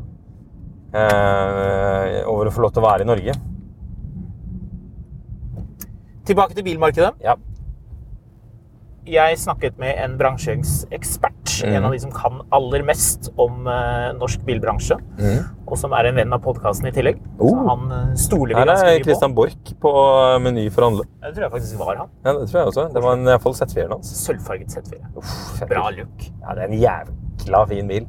[2.30, 3.32] over å få lov til å være i Norge.
[6.24, 7.10] Tilbake til bilmarkedet.
[7.24, 7.34] Ja.
[9.06, 11.32] Jeg snakket med en bransjeekspert,
[11.64, 11.74] Mm.
[11.76, 14.96] en av de som kan aller mest om uh, norsk bilbransje,
[15.68, 17.20] og som er en venn av podkasten i tillegg.
[17.38, 17.68] Så Oh.
[17.68, 19.04] han eh, stoler vi ganske er mye på.
[19.04, 19.92] Christian Borch på
[20.42, 21.04] Meny for handle.
[21.22, 22.08] Det tror jeg faktisk var han.
[22.24, 22.92] Ja, det tror jeg også.
[22.94, 24.10] Det var en- i hvert fall Z4-en hans.
[24.26, 25.16] Sølvfarget Z4.
[25.16, 25.62] Uff.
[25.68, 26.26] Bra look.
[26.42, 28.06] Ja, det er en jævla fin bil.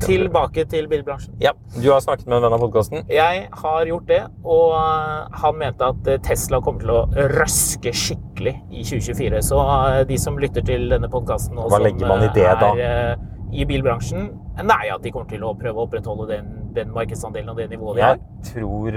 [0.00, 1.34] Tilbake til bilbransjen.
[1.40, 3.04] Ja, Du har snakket med en venn av podkasten.
[3.10, 7.92] Jeg har gjort det, og eh, han mente at eh, Tesla kommer til å røske
[7.96, 9.42] skikkelig i 2024.
[9.48, 12.72] Så eh, de som lytter til denne podkasten og Hva legger man i det, da?
[12.76, 13.16] er
[13.56, 14.28] i bilbransjen,
[14.66, 18.00] nei, at de kommer til å prøve å opprettholde den, den markedsandelen og det nivået
[18.00, 18.18] de har.
[18.18, 18.90] Jeg tror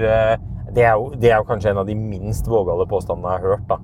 [0.74, 3.56] det er, jo, det er jo kanskje en av de minst vågale påstandene jeg har
[3.56, 3.66] hørt.
[3.70, 3.78] da.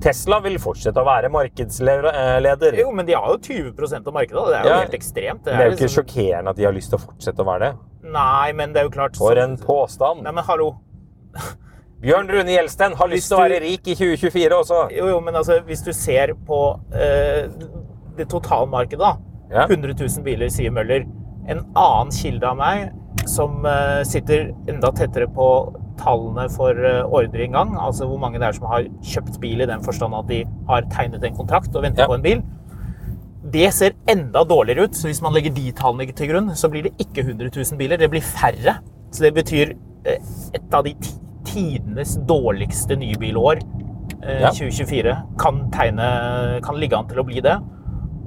[0.00, 2.76] Tesla vil fortsette å være markedsleder.
[2.78, 4.44] Jo, men de har jo 20% av markedet.
[4.46, 4.80] Det er jo Ja.
[4.84, 5.44] helt ekstremt.
[5.44, 7.60] Det er jo ikke liksom- sjokkerende at de har lyst til å fortsette å være
[7.60, 7.76] det.
[8.12, 10.22] Nei, men det er jo klart For en påstand!
[10.22, 10.76] Nei, men hallo.
[12.00, 14.90] Bjørn Rune Gjelsten har lyst til å være rik i 2024 også.
[14.96, 16.60] Jo, jo, men altså, hvis du ser på
[16.94, 17.48] eh,
[18.16, 19.16] det totalmarkedet, da.
[19.50, 19.66] Ja.
[19.66, 21.06] 100 000 biler, sier Møller.
[21.48, 22.92] En annen kilde av meg
[23.26, 25.48] som eh, sitter enda tettere på
[26.00, 29.60] tallene for uh, ordre i gang, altså hvor mange det er som har kjøpt bil
[29.64, 32.08] i den forstand at de har tegnet en kontrakt og venter Ja.
[32.10, 32.42] på en bil.
[33.52, 36.82] Det ser enda dårligere ut, så hvis man legger de tallene til grunn, så blir
[36.88, 38.78] det ikke 100 000 biler, det blir færre.
[39.10, 39.72] Så det betyr
[40.04, 40.18] eh,
[40.54, 40.92] et av de
[41.48, 43.62] tidenes dårligste nybilår,
[44.22, 44.50] eh, Ja.
[44.50, 47.56] 2024, kan, tegne, kan ligge an til å bli det.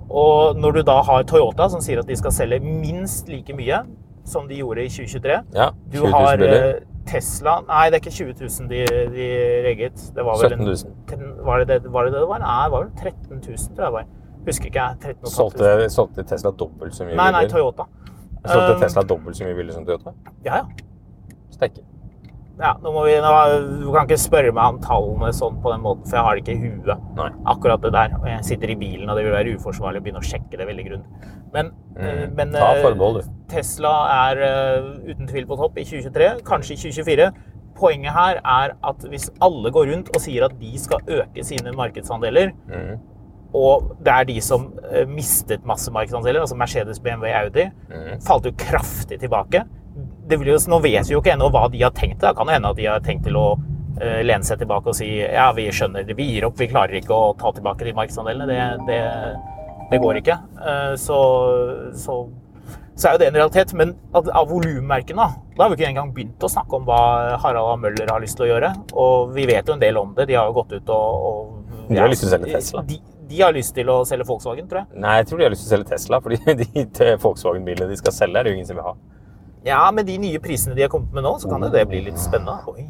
[0.09, 3.83] Og når du da har Toyota, som sier at de skal selge minst like mye
[4.25, 6.73] som de gjorde i 2023 Ja, Du 20 000 har eh,
[7.07, 8.81] Tesla Nei, det er ikke 20 000 de,
[9.15, 9.27] de
[9.67, 10.03] regget.
[10.15, 10.95] Det var vel 17 000.
[11.15, 12.43] En, var, det det, var det det var?
[12.43, 14.09] Nei, det var vel 13 000, tror jeg det var.
[14.47, 14.97] Husker ikke jeg.
[15.01, 15.35] 13 500.
[15.35, 17.45] Solgte, solgte Tesla dobbelt så mye Nei, nei.
[17.51, 17.87] Toyota.
[18.41, 20.15] Solgte Um, Tesla dobbelt så mye biler som Toyota?
[20.45, 21.35] Ja, ja.
[21.53, 21.83] Steike.
[22.61, 23.29] Ja, nå må vi, nå,
[23.81, 26.43] du kan ikke spørre meg om tallene sånn på den måten, for jeg har det
[26.43, 27.05] ikke i huet.
[27.17, 27.29] Nei.
[27.49, 28.13] Akkurat det der.
[28.19, 30.67] Og jeg sitter i bilen, og det vil være uforsvarlig å begynne å sjekke det
[30.69, 31.31] veldig grundig.
[31.55, 32.35] Men, eh, Mm.
[32.35, 33.21] men Ta eh, du.
[33.49, 33.93] Tesla
[34.29, 37.31] er uh, uten tvil på topp i 2023, kanskje i 2024.
[37.81, 41.73] Poenget her er at hvis alle går rundt og sier at de skal øke sine
[41.73, 42.99] markedsandeler, Mm.
[43.55, 48.21] og det er de som eh, mistet masse markedsandeler, altså Mercedes, BMW, Audi, Mm.
[48.21, 49.65] falt jo kraftig tilbake.
[50.31, 52.21] Jo, nå vet vi jo ikke ennå hva de har tenkt.
[52.21, 53.47] Det kan hende at de har tenkt til å
[53.99, 57.01] eh, lene seg tilbake og si ja, vi skjønner det, vi gir opp, vi klarer
[57.01, 58.47] ikke å ta tilbake de markedsandelene.
[58.47, 59.01] Det, det,
[59.91, 60.37] det går ikke.
[60.61, 61.19] Eh, så,
[61.99, 62.17] så,
[62.95, 63.75] så er jo det en realitet.
[63.77, 67.01] Men av, av volummerkene, da har vi ikke engang begynt å snakke om hva
[67.43, 67.77] Harald A.
[67.85, 68.73] Møller har lyst til å gjøre.
[68.95, 70.29] Og vi vet jo en del om det.
[70.31, 72.85] De har jo gått ut og, og De har lyst til å selge Tesla.
[72.87, 72.99] De,
[73.31, 75.01] de har lyst til å selge Volkswagen, tror jeg.
[75.03, 78.15] Nei, jeg tror de har lyst til å selge Tesla, fordi de Volkswagen-bilene de skal
[78.15, 78.95] selge, er det jo ingen som vil ha.
[79.65, 82.01] Ja, med de nye prisene de har kommet med nå, så kan jo det bli
[82.07, 82.57] litt spennende.
[82.71, 82.87] Oi.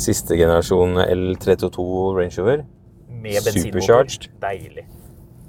[0.00, 1.84] Siste generasjon L322
[2.16, 2.62] Range Rover.
[3.20, 3.42] Med.
[3.42, 4.30] Supercharged.
[4.40, 4.86] Deilig.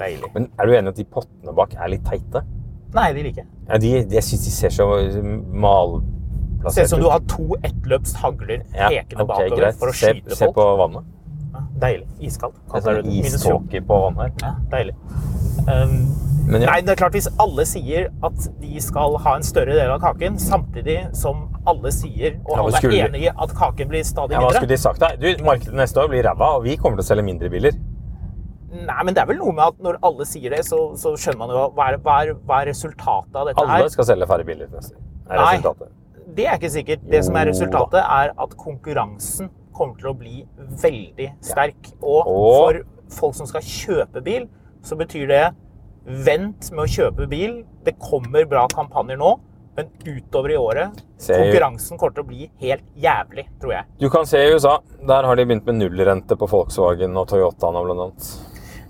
[0.01, 0.31] Deilig.
[0.33, 2.41] Men er du enig at de pottene bak er litt teite?
[2.91, 3.49] Nei, de liker jeg.
[3.69, 4.87] Ja, de, de, jeg syns de ser så
[5.55, 9.77] malplassert Ser ut som du har to ettløpst hagler Ja, pekende ok, bakover greit.
[9.79, 10.57] for å se, skyte se folk.
[10.57, 11.07] på vannet.
[11.53, 12.09] Ja, deilig.
[12.27, 12.59] Iskaldt.
[12.65, 13.31] Det er sånn det.
[13.31, 14.49] Iståke på vannet her.
[14.49, 14.97] Ja, deilig.
[15.69, 15.95] Um,
[16.51, 16.71] Men ja.
[16.73, 20.01] Nei, det er klart Hvis alle sier at de skal ha en større del av
[20.03, 24.35] kaken, samtidig som alle sier, og Ja, alle er enig i at kaken blir stadig
[24.35, 25.13] mindre Ja, hva skulle de sagt da?
[25.21, 27.77] Du, Markedet neste år blir ræva, og vi kommer til å selge mindre biler.
[28.71, 31.41] Nei, men det er vel noe med at når alle sier det, så, så skjønner
[31.43, 33.89] man jo hva er, hva, er, hva er resultatet av dette Alle her.
[33.93, 35.01] skal selge færre biler neste år.
[35.31, 35.89] Er Nei.
[36.31, 37.03] Det er ikke sikkert.
[37.11, 40.45] Det som er resultatet, er at konkurransen kommer til å bli
[40.83, 41.91] veldig sterk.
[42.01, 42.81] Og Og- for
[43.19, 44.47] folk som skal kjøpe bil,
[44.81, 45.43] så betyr det
[46.05, 47.61] vent med å kjøpe bil.
[47.85, 49.31] Det kommer bra kampanjer nå,
[49.77, 53.85] men utover i året Se- Konkurransen kommer til å bli helt jævlig, tror jeg.
[54.01, 54.79] Du kan se i USA.
[55.07, 58.31] Der har de begynt med nullrente på Volkswagen og Toyota nå, blant annet.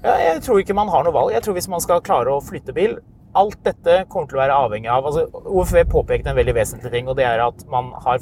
[0.02, 1.34] Ja, jeg tror ikke man har noe valg.
[1.36, 2.98] Jeg tror Hvis man skal klare å flytte bil
[3.38, 7.08] Alt dette kommer til å være avhengig av altså, OFV påpekte en veldig vesentlig ting,
[7.08, 8.20] og det er at man har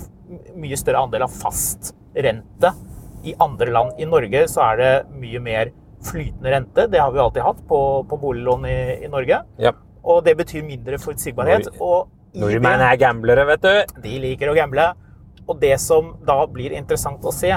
[0.53, 2.69] mye større andel av fastrente
[3.25, 3.95] i andre land.
[3.97, 5.71] I Norge så er det mye mer
[6.05, 6.87] flytende rente.
[6.91, 9.41] Det har vi alltid hatt på, på boliglån i, i Norge.
[9.59, 9.71] Ja.
[10.03, 11.67] Og det betyr mindre forutsigbarhet.
[11.79, 12.07] Nord-
[12.39, 14.01] Nordmenn er gamblere, vet du.
[14.03, 14.85] de liker å gamble.
[15.49, 17.49] Og det som da blir interessant å se,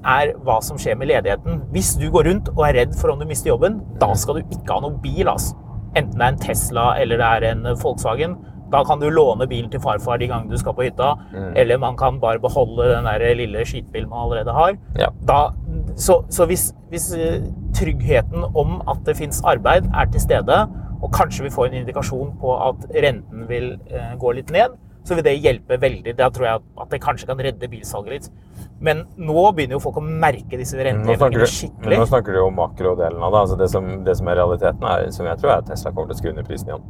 [0.00, 1.58] er hva som skjer med ledigheten.
[1.74, 4.54] Hvis du går rundt og er redd for om du mister jobben, da skal du
[4.54, 5.28] ikke ha noen bil.
[5.28, 5.58] Altså.
[5.98, 8.38] Enten det er en Tesla eller det er en Volkswagen.
[8.72, 11.14] Da kan du låne bilen til farfar de gangene du skal på hytta.
[11.58, 14.76] Eller man kan bare beholde den der lille skitbilen man allerede har.
[14.98, 15.08] Ja.
[15.28, 15.40] Da,
[15.96, 17.42] så så hvis, hvis eh,
[17.76, 20.60] tryggheten om at det fins arbeid, er til stede,
[21.00, 25.16] og kanskje vi får en indikasjon på at renten vil eh, gå litt ned, så
[25.16, 26.14] vil det hjelpe veldig.
[26.18, 28.30] Da tror jeg at det kanskje kan redde bilsalget litt.
[28.80, 32.00] Men nå begynner jo folk å merke disse rentehevingene skikkelig.
[32.00, 33.44] nå snakker du om makrodelen av det.
[33.44, 36.12] Altså det, som, det som er realiteten, er, som jeg tror er at Tesla kommer
[36.12, 36.84] til å skru ned prisen igjen.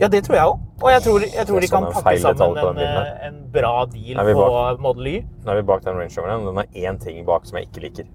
[0.00, 0.60] Ja, det tror jeg òg.
[0.80, 4.46] Og jeg tror, jeg tror de kan pakke sammen en, eh, en bra deal på?
[4.80, 5.16] Model Y.
[5.44, 6.46] Nå er vi bak den Range Roveren.
[6.46, 8.08] Den har én ting bak som jeg ikke liker.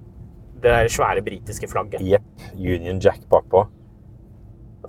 [0.56, 2.02] Det der svære britiske flagget.
[2.02, 2.26] Jepp.
[2.58, 3.68] Union Jack bakpå.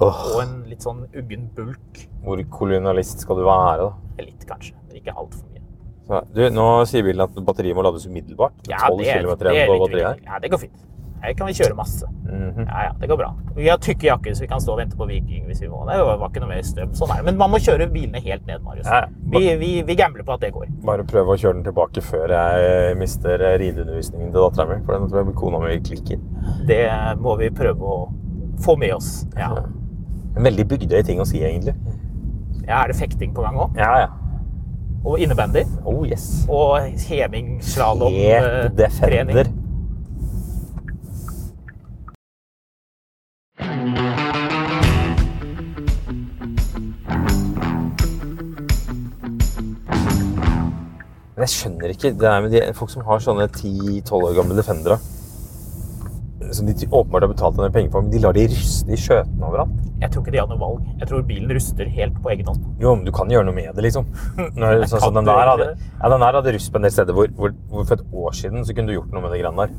[0.00, 0.22] Oh.
[0.36, 2.02] Og en litt sånn uggen bulk.
[2.24, 4.24] hvor kolonialist skal du være, da?
[4.24, 4.74] Litt, kanskje.
[4.96, 5.62] Ikke altfor mye.
[6.06, 8.56] Så, du, nå sier bilen at batteriet må lades umiddelbart.
[8.70, 10.20] Ja, 12 det det igjen på batteriet her.
[10.24, 10.84] Ja, det går fint.
[11.22, 12.06] Her kan vi kjøre masse.
[12.26, 12.66] Mhm.
[12.66, 13.28] Ja, ja, det går bra.
[13.56, 15.80] Vi har tykke jakker, så vi kan stå og vente på Viking hvis vi må.
[15.88, 16.92] Det var ikke noe mer strøm.
[16.98, 17.24] Sånn er det.
[17.30, 18.86] Men man må kjøre bilene helt ned, Marius.
[18.86, 19.08] Ja, ja.
[19.34, 20.68] Vi, vi, vi gambler på at det går.
[20.84, 24.78] Bare prøve å kjøre den tilbake før jeg mister rideundervisningen til dattera mi.
[24.84, 26.22] For den tror jeg kona mi klikker.
[26.68, 26.82] Det
[27.24, 27.98] må vi prøve å
[28.62, 29.10] få med oss.
[29.36, 29.50] Ja.
[30.36, 31.74] En veldig bygdøy ting å si, egentlig.
[32.66, 33.76] ja er det fekting på gang òg?
[33.78, 34.08] Ja, ja.
[35.06, 35.62] Og innebandy?
[35.86, 36.46] Oh yes.
[36.50, 39.52] Og heming, slalåm, eh, trening?
[51.46, 54.98] Jeg skjønner ikke det er med de folk som har sånne 10-12 år gamle Defendere.
[56.54, 58.98] Som de åpenbart har betalt en del penger for, men de lar de ruste i
[59.00, 59.74] skjøtene overalt.
[60.02, 60.84] Jeg tror ikke de har noe valg.
[61.00, 62.64] Jeg tror bilen ruster helt på egen hånd.
[62.82, 64.08] Jo, men du kan gjøre noe med det, liksom.
[64.60, 67.16] Når, sånn som den der hadde, ja, den der hadde rust på en del steder
[67.16, 69.66] hvor, hvor, hvor for et år siden så kunne du gjort noe med de greiene
[69.66, 69.76] der.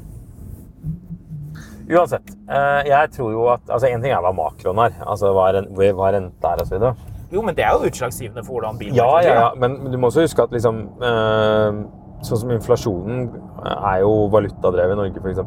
[1.87, 2.33] Uansett.
[2.51, 4.97] eh, jeg tror jo at altså En ting er hva makroen er.
[5.07, 6.89] Altså hva, en, hva og er osv.
[7.31, 9.47] Jo, men det er jo utslagsgivende for hvordan bilen Ja, ja, ja.
[9.59, 11.81] Men, men du må også huske at liksom eh,
[12.25, 13.27] Sånn som inflasjonen
[13.67, 15.41] er jo valutadrevet i Norge, f.eks.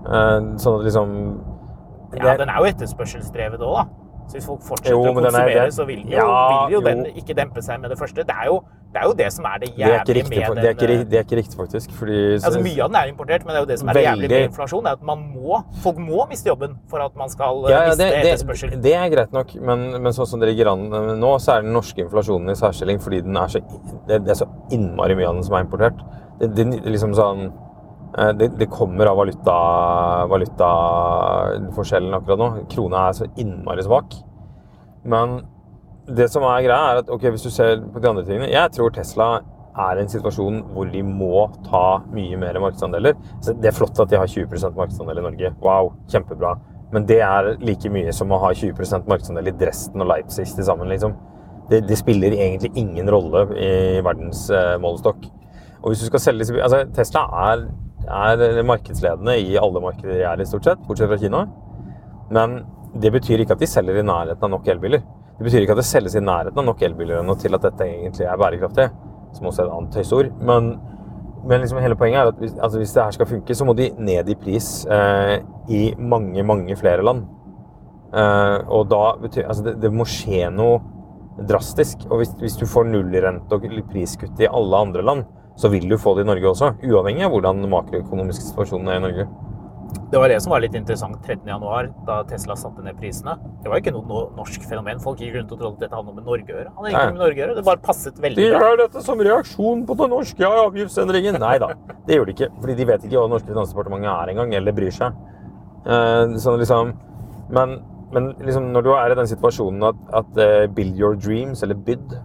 [0.00, 1.14] Uh, sånn at liksom
[2.18, 3.84] Ja, den er jo etterspørselsdrevet òg, da.
[4.30, 6.80] Så hvis folk fortsetter Jo, å konsumere, er- konsumere, så vil jo, Ja, vil jo
[6.84, 7.12] den jo.
[7.22, 8.24] ikke dempe seg med det første.
[8.26, 8.60] Det er jo
[8.90, 11.36] det, er jo det som er det jævlige med for- det, den det er ikke
[11.38, 11.92] riktig, faktisk.
[11.94, 14.02] Fordi Altså, mye av den er importert, men det er jo det som er det
[14.02, 14.86] jævlige med inflasjon.
[14.86, 17.88] Er at man må, folk må miste jobben for at man skal eh, ja, ja,
[17.92, 18.70] miste etterspørsel.
[18.74, 20.88] det, det er greit nok, men, men sånn som det ligger an
[21.22, 23.62] nå, så er den norske inflasjonen i særstilling fordi den er så,
[24.08, 26.02] det, er så innmari mye av den som er importert.
[26.40, 27.46] Det, liksom sånn,
[28.18, 29.60] eh, det, det kommer av valuta,
[30.34, 32.50] valutaforskjellen akkurat nå.
[32.74, 34.18] Krona er så innmari svak.
[35.06, 35.40] Men
[36.16, 38.72] det som er greia, er at ok, hvis du ser på de andre tingene Jeg
[38.76, 39.30] tror Tesla
[39.80, 43.16] er i en situasjon hvor de må ta mye mer markedsandeler.
[43.44, 45.52] Så det er flott at de har 20% markedsandel i Norge.
[45.62, 46.56] Wow, kjempebra.
[46.90, 50.66] Men det er like mye som å ha 20% markedsandel i Dresden og Leipzig til
[50.66, 50.90] sammen.
[50.90, 51.14] liksom.
[51.70, 55.28] Det, det spiller egentlig ingen rolle i verdens eh, målestokk.
[55.80, 57.64] Og hvis du skal selge altså Tesla er,
[58.10, 61.44] er markedsledende i alle markeder de er i, stort sett, bortsett fra Kina.
[62.34, 62.58] Men
[63.00, 65.04] det betyr ikke at de selger i nærheten av nok elbiler.
[65.40, 67.86] Det betyr ikke at det selges i nærheten av nok elbiler ennå til at dette
[67.88, 68.90] egentlig er bærekraftig,
[69.32, 70.32] som også er et annet tøysord.
[70.44, 70.74] Men
[71.48, 73.72] Men liksom hele poenget er at hvis, altså hvis det her skal funke, så må
[73.72, 75.38] de ned i pris eh,
[75.72, 77.22] i mange, mange flere land.
[78.12, 80.82] Eh, og da betyr Altså, det, det må skje noe
[81.48, 82.04] drastisk.
[82.10, 85.24] Og hvis, hvis du får nullrente og priskutt i alle andre land,
[85.56, 86.74] så vil du få det i Norge også.
[86.84, 89.26] Uavhengig av hvordan den makroøkonomiske situasjonen er i Norge.
[90.10, 93.36] Det var det som var litt interessant 13.1, da Tesla satte ned prisene.
[93.62, 95.02] Det var ikke noe norsk fenomen.
[95.02, 96.72] Folk gikk rundt og trodde at dette hadde noe med Norge å gjøre.
[96.78, 97.58] Han ikke med Norge å gjøre.
[97.60, 98.58] Det bare passet veldig bra.
[98.58, 101.38] De gjør dette som reaksjon på den norske avgiftsendringen.
[101.42, 101.70] Nei da,
[102.08, 102.50] det gjør de ikke.
[102.58, 105.22] Fordi de vet ikke hva det norske finansdepartementet er engang, eller bryr seg.
[105.86, 106.92] Eh, sånn liksom,
[107.54, 107.78] men
[108.10, 111.78] men liksom når du er i den situasjonen at, at eh, Build Your Dreams, eller
[111.78, 112.16] BYD,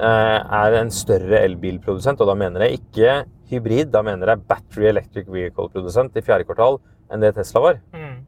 [0.00, 3.14] eh, er en større elbilprodusent, og da mener jeg ikke
[3.50, 6.78] hybrid, da mener jeg Battery Electric Vehicle-produsent i fjerde kvartal
[7.12, 8.18] enn det Tesla var, Mm.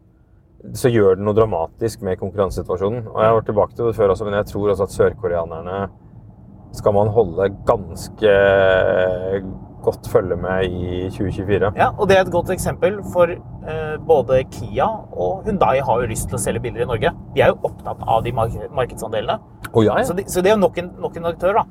[0.74, 3.06] så gjør det noe dramatisk med konkurransesituasjonen.
[3.08, 5.88] Og jeg har vært tilbake til det før også, men jeg tror også at sørkoreanerne
[6.72, 8.32] skal man holde ganske
[9.82, 11.72] godt følge med i 2024.
[11.76, 16.06] Ja, og det er et godt eksempel, for eh, både Kia og Hyundai har jo
[16.10, 17.10] lyst til å selge biler i Norge.
[17.34, 19.40] De er jo opptatt av de mark markedsandelene.
[19.72, 21.64] Oh, ja, Så, de, så det er jo nok en, nok en aktør, da.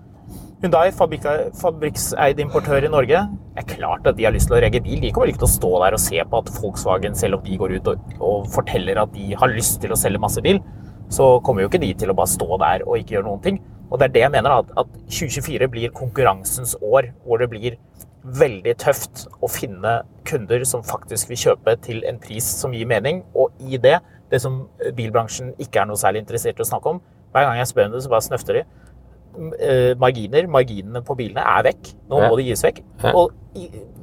[0.62, 3.18] Fabrikka- fabrikkseid importør i Norge,
[3.58, 5.02] er klart at de har lyst til å regge bil.
[5.02, 7.58] De kommer ikke til å stå der og se på at Volkswagen, selv om de
[7.58, 10.60] går ut og, og forteller at de har lyst til å selge masse bil,
[11.10, 13.58] så kommer jo ikke de til å bare stå der og ikke gjøre noen ting.
[13.90, 17.80] Og det er det jeg mener, at, at 2024 blir konkurransens år, hvor det blir
[18.22, 23.24] veldig tøft å finne kunder som faktisk vil kjøpe til en pris som gir mening.
[23.34, 23.98] Og i det,
[24.30, 27.02] det som bilbransjen ikke er noe særlig interessert i å snakke om,
[27.34, 28.64] hver gang jeg spør om det, så bare snøfter de.
[29.32, 31.94] Eh, Marginer, marginene på bilene er vekk.
[32.12, 32.82] Nå må de gis vekk.
[33.14, 33.32] Og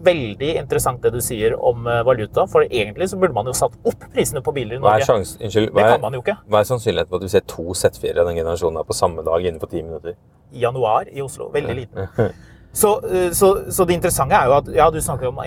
[0.05, 3.77] veldig interessant det du sier om eh, valuta, for egentlig så burde man jo satt
[3.89, 5.09] opp prisene på biler i Hva er, Norge.
[5.09, 8.41] sjans, unnskyld, hva, er, hva er sannsynligheten for at du ser to Z4 av den
[8.41, 10.19] generasjonen på samme dag innenfor ti minutter?
[10.53, 11.51] I januar i Oslo.
[11.55, 12.09] Veldig liten.
[12.73, 15.39] Så, eh, så, så det interessante er jo at ja, du snakker om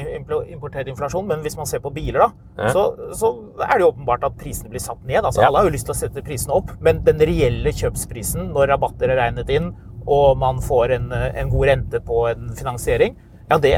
[0.50, 2.30] importert inflasjon, men hvis man ser på biler, da,
[2.66, 2.72] Ja.
[2.74, 2.84] så,
[3.16, 3.30] så
[3.62, 5.24] er det jo åpenbart at prisene blir satt ned.
[5.24, 5.48] Altså, Ja.
[5.48, 9.10] Alle har jo lyst til å sette prisene opp, men den reelle kjøpsprisen når rabatter
[9.14, 9.72] er regnet inn,
[10.08, 13.16] og man får en, eh, en god rente på en finansiering,
[13.52, 13.72] ja, det,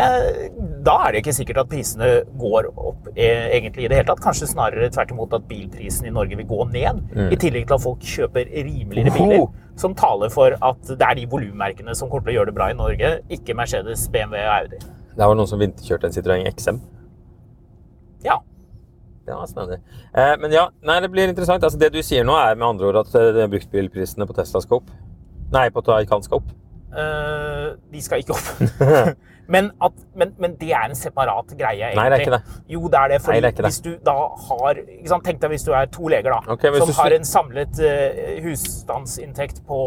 [0.85, 2.09] da er det ikke sikkert at prisene
[2.39, 4.21] går opp eh, egentlig i det hele tatt.
[4.23, 7.01] Kanskje snarere tvert imot at bilprisen i Norge vil gå ned,
[7.33, 9.47] i tillegg til at folk kjøper rimeligere biler
[9.79, 12.69] som taler for at det er de volummerkene som kommer til å gjøre det bra
[12.69, 14.81] i Norge, ikke Mercedes, BMW og Audi.
[15.13, 16.81] Det var noen som vinterkjørte en Citroën XM.
[18.25, 18.39] Ja.
[19.27, 19.79] Ja, snedig.
[20.13, 21.63] Eh, men ja, nei, det blir interessant.
[21.63, 24.81] Altså, det du sier nå, er med andre ord at eh, bruktbilprisene på Tesla skal
[24.81, 24.89] opp.
[25.53, 26.49] Nei, på Taycan skal opp.
[26.93, 28.49] eh, de skal ikke opp.
[29.47, 31.99] men, at, men, men det er en separat greie, egentlig.
[31.99, 32.61] Nei, det er ikke det.
[32.73, 33.21] Jo, det er det.
[33.21, 33.71] Fordi Nei, det er ikke det.
[33.71, 34.15] hvis du da
[34.47, 35.25] har ikke sant?
[35.27, 36.53] Tenk deg hvis du er to leger, da.
[36.55, 39.79] Okay, som har en samlet uh, husstandsinntekt på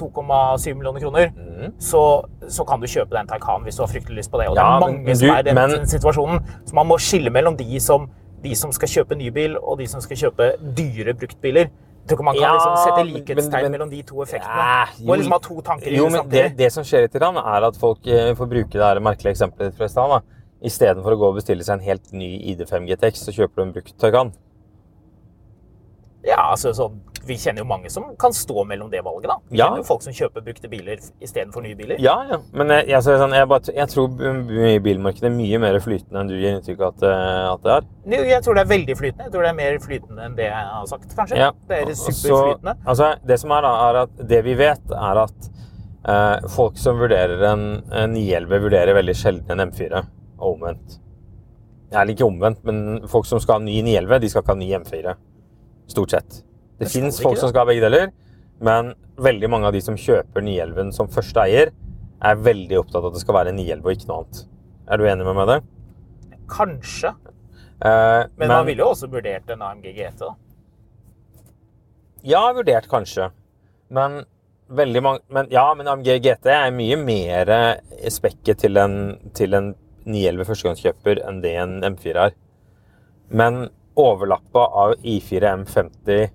[0.00, 1.32] 2,7 millioner kroner.
[1.34, 1.72] Mm.
[1.80, 2.02] Så,
[2.48, 4.48] så kan du kjøpe deg en Taycan hvis du har fryktelig lyst på det.
[4.52, 6.40] Og det er mange du- som er i den men- situasjonen.
[6.66, 8.08] Så man må skille mellom de som,
[8.44, 11.72] de som skal kjøpe ny bil, og de som skal kjøpe dyre bruktbiler.
[12.08, 14.62] Jeg tror ikke man kan Ja, liksom sette likhetstegn men- mellom de to effektene.
[14.64, 17.66] Ja, jo, liksom ha to tanker jo, men det, det som skjer litt, grann, er
[17.68, 20.22] at folk eh, får bruke det her merkelige eksempelet fra i stad.
[20.64, 23.72] Istedenfor å gå og bestille seg en helt ny ID5 GTX, så kjøper du en
[23.76, 24.32] brukt Taycan.
[26.24, 26.88] Ja, altså, så,
[27.28, 29.28] vi kjenner jo mange som kan stå mellom det valget.
[29.28, 29.36] da.
[29.50, 29.66] Vi Ja.
[29.68, 32.00] kjenner jo folk som kjøper brukte biler istedenfor nye biler.
[32.00, 32.38] Ja, ja.
[32.52, 34.08] Men jeg, jeg, sånn, jeg, bare, jeg tror
[34.82, 37.88] bilmarkedet er mye mer flytende enn du gir inntrykk av at, eh, at det er.
[38.16, 39.24] Jo, Jeg tror det er veldig flytende.
[39.28, 41.36] Jeg tror det er mer flytende enn det jeg har sagt, kanskje.
[41.36, 41.50] Ja.
[41.68, 42.76] Det er så- superflytende.
[42.86, 45.50] altså, det som er da, er at det vi vet, er at
[46.08, 50.06] eh, folk som vurderer en, en 911, vurderer veldig sjelden en M4,
[50.40, 50.98] og omvendt.
[51.92, 54.70] Eller ikke omvendt, men folk som skal ha ny 911, de skal ikke ha ny
[54.78, 55.14] M4.
[55.88, 56.42] Stort sett.
[56.78, 57.40] Det Men fins folk det.
[57.42, 58.10] som skal ha begge deler,
[58.62, 61.72] men veldig mange av de som kjøper 911 som første eier,
[62.22, 64.44] er veldig opptatt av at det skal være Nielv og ikke noe annet.
[64.88, 65.58] Er du enig med meg i det?
[66.50, 67.12] Kanskje.
[67.78, 70.18] Eh, Men, man ville jo også vurdert en AMG GT.
[70.24, 70.32] da.
[72.26, 73.30] Ja, vurdert kanskje.
[73.90, 74.24] Men
[74.68, 77.52] veldig mange men, Ja, men AMG GT er mye mer
[78.12, 78.96] spekket til en,
[79.34, 79.74] til en
[80.08, 82.34] 911 førstegangskjøper enn det en M4 er.
[83.30, 83.68] Men
[83.98, 86.28] overlappa av I4 M50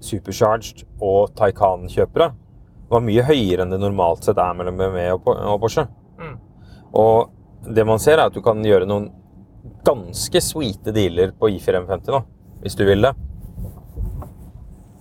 [0.00, 2.30] Supercharged og Taycan-kjøpere
[2.88, 5.86] var mye høyere enn det normalt sett er mellom BMW og Porsche.
[6.18, 6.36] Mm.
[6.94, 7.30] Og
[7.74, 9.10] det man ser, er at du kan gjøre noen
[9.84, 12.22] ganske sweete dealer på I4 M50, da,
[12.62, 13.14] hvis du vil det.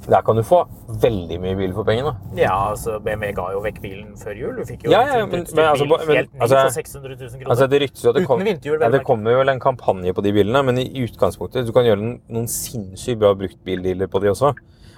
[0.07, 0.61] Der kan du få
[1.03, 2.13] veldig mye bil for pengene.
[2.39, 4.53] Ja, altså BMW ga jo vekk bilen før jul.
[4.55, 7.29] Du fikk jo Ja, ja, men- men altså, bil helt ny altså- for 600 000
[7.29, 7.49] kroner.
[7.51, 10.31] Altså, det ryktes jo at det, kom, ja, det kommer vel en kampanje på de
[10.31, 14.53] bilene, men i utgangspunktet du kan gjøre noen sinnssykt bra bruktbildealer på de også.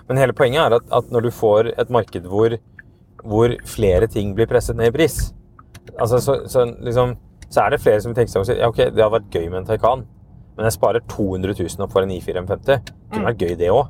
[0.09, 2.55] Men hele poenget er at, at når du får et marked hvor,
[3.23, 5.17] hvor flere ting blir presset ned i pris
[5.99, 7.15] altså, så, så liksom
[7.49, 9.33] så er det flere som tenker seg om og sier ja, ok, det hadde vært
[9.33, 10.03] gøy med en Taycan,
[10.57, 12.67] men jeg sparer 200 000 og får en I4 M50.
[12.67, 13.87] Det kunne vært gøy, det òg.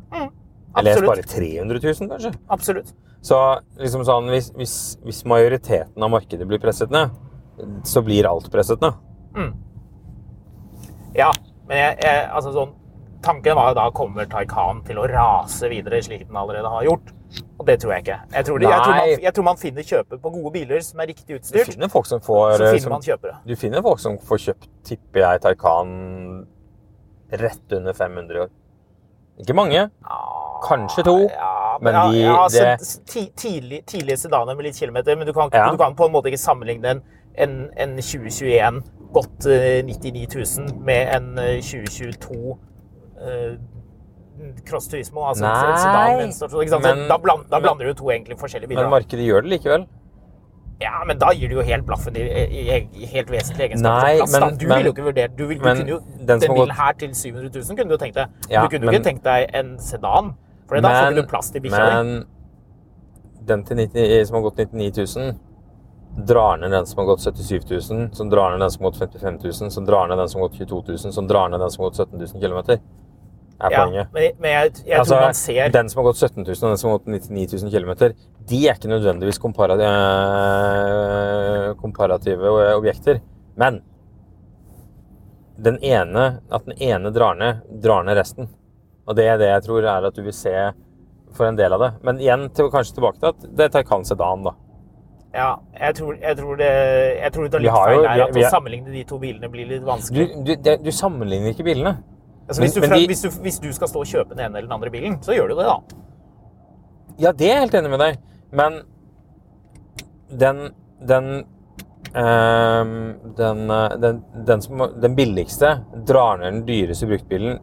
[0.80, 1.07] Eller jeg Mm.
[1.09, 2.32] Sparer 300 000, kanskje.
[2.55, 2.93] Absolutt.
[3.26, 3.39] Så
[3.82, 7.11] liksom sånn, hvis, hvis, hvis majoriteten av markedet blir presset ned,
[7.84, 8.95] så blir alt presset ned.
[11.20, 11.34] Ja,
[11.67, 12.72] men jeg, jeg, altså sånn,
[13.24, 17.13] tanken var jo da kommer Taycan til å rase videre, slik den allerede har gjort.
[17.59, 18.20] Og det tror jeg ikke.
[18.34, 20.99] Jeg tror, det, jeg tror, man, jeg tror man finner kjøper på gode biler som
[21.03, 21.67] er riktig Du utstyrt.
[21.74, 23.36] finner folk som får som, man kjøpere.
[23.45, 26.47] Du finner folk som får kjøpt, tipper jeg, Taycan
[27.32, 28.49] rett under 500 i år.
[29.39, 29.89] Ikke mange.
[30.65, 31.17] Kanskje to.
[31.30, 32.63] Ja, men ja, de- ja, altså,
[33.13, 35.70] det- tidlig, tidlige sedaner med litt kilometer, men du kan, Ja.
[35.72, 37.01] du kan på en måte ikke sammenligne en,
[37.38, 38.82] en, en 2021
[39.13, 42.57] godt eh, 99 000 med en eh, 2022 eh,
[44.65, 45.22] Cross Turismo.
[45.28, 46.82] Altså Nei, sedan?
[46.82, 48.84] Men- da, bland, da blander du to egentlig forskjellige biler.
[48.88, 49.88] Men markedet gjør det likevel.
[50.80, 52.61] Ja, men da gir du jo helt blaffen i, i,
[53.03, 54.05] i helt vesentlige egenskaper.
[54.05, 56.39] Nei, men- Du men- ville jo ikke vurdert Du, vil, du men kunne jo den
[56.39, 58.28] Den bilen her til 700 000 kunne du jo tenkt deg.
[58.49, 60.36] Ja, du kunne jo ikke tenkt deg en sedan.
[60.70, 61.95] For da får du plass til bikkja di.
[62.03, 62.26] men
[63.45, 65.36] den til 90, som har gått 99 000,
[66.26, 68.99] drar ned den som har gått 77 000, som drar ned den som har gått
[68.99, 71.70] 55 000, som drar ned den som har gått 22 000, som drar ned den
[71.72, 72.80] som har gått 17 000 km.
[73.60, 74.07] Er Ja, poenget.
[74.14, 76.70] men, men jeg, jeg Altså, tror man ser Den som har gått 17 000 og
[76.70, 77.91] den som har gått 99 000 km,
[78.49, 79.39] de er ikke nødvendigvis
[79.84, 83.20] eh, komparative objekter.
[83.60, 83.82] Men
[85.60, 88.47] den ene, at den ene drar ned, drar ned resten.
[89.07, 90.53] Og det er det jeg tror er at du vil se
[91.36, 91.91] for en del av det.
[92.05, 94.51] Men igjen, til, kanskje tilbake til at det er Taycan Sedan, da.
[95.34, 96.70] Ja, jeg tror, jeg tror, det,
[97.20, 98.22] jeg tror du tar litt feil der.
[98.24, 100.26] At å sammenligne de to bilene blir litt vanskelig.
[100.45, 101.97] du, du, du sammenligner ikke bilene.
[102.50, 104.41] Altså, hvis, du, men fra, de- hvis, du, hvis du skal stå og kjøpe den
[104.41, 105.78] ene eller den andre bilen, så gjør du det, da.
[107.22, 108.20] Ja, det er jeg helt enig med deg.
[108.58, 108.80] Men
[110.41, 110.62] den
[111.10, 111.28] Den
[112.18, 112.95] ehm,
[113.38, 115.76] den, eh, den, den, som, den billigste
[116.10, 117.60] drar ned den dyreste bruktbilen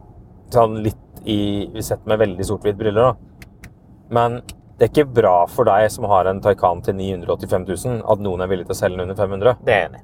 [0.53, 1.37] sånn litt i
[1.83, 3.71] Sett med veldig sort-hvitt briller, da.
[4.15, 4.39] Men
[4.79, 8.45] det er ikke bra for deg som har en Taycan til 985 000, at noen
[8.45, 9.57] er villig til å selge den under 500.
[9.67, 10.03] Det er enig.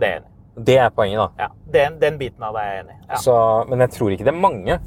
[0.00, 0.33] Det er enig.
[0.56, 1.46] Det er poenget, da.
[1.46, 3.00] Ja, den, den biten av det er jeg enig i.
[3.08, 3.20] Ja.
[3.24, 3.34] Så,
[3.68, 4.78] men jeg tror ikke det er mange.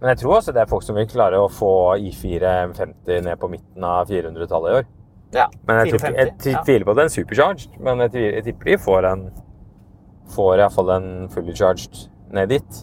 [0.00, 3.40] Men jeg tror også det er folk som vil klare å få I4 M50 ned
[3.40, 4.88] på midten av 400-tallet i år.
[5.36, 5.46] ja.
[5.68, 8.46] Men jeg, 450, jeg, jeg tviler på at det er en supercharged, men jeg, jeg
[8.46, 9.24] tipper de får en
[10.30, 12.80] får i hvert fall en fully charged ned dit.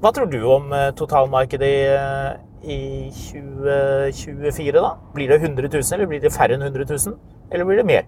[0.00, 2.78] Hva tror du om eh, totalmarkedet i, eh, i
[3.12, 4.94] 2024, da?
[5.16, 7.18] Blir det 100 000, eller blir det færre enn 100 000?
[7.50, 8.06] Eller blir det mer?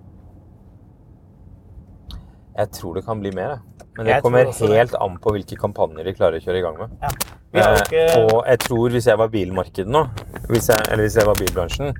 [2.56, 3.56] Jeg tror det kan bli mer.
[3.56, 3.86] jeg.
[3.96, 4.68] Men det Jeg kommer det.
[4.72, 6.90] helt an på hvilke kampanjer de klarer å kjøre i gang med.
[7.02, 7.10] Ja.
[7.52, 10.06] Eh, ikke og jeg tror hvis jeg var bilmarkedet nå,
[10.48, 11.92] hvis jeg, eller hvis jeg var bilbransjen,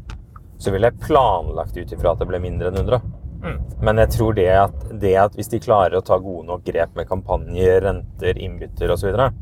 [0.58, 3.02] så ville jeg planlagt ut ifra at det ble mindre enn 100.
[3.42, 3.58] Mm.
[3.82, 6.94] Men jeg tror det at, det at hvis de klarer å ta gode nok grep
[6.96, 9.32] med kampanjer, renter, innbytter osv., så, videre,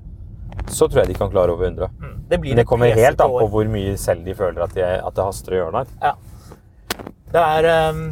[0.66, 1.92] så tror jeg de kan klare over 100.
[2.00, 2.16] Mm.
[2.30, 4.86] Det blir Men det kommer helt an på hvor mye selv de føler at, de,
[4.86, 6.11] at det haster å gjøre det her.
[6.11, 6.14] Ja.
[7.30, 8.04] Det er um,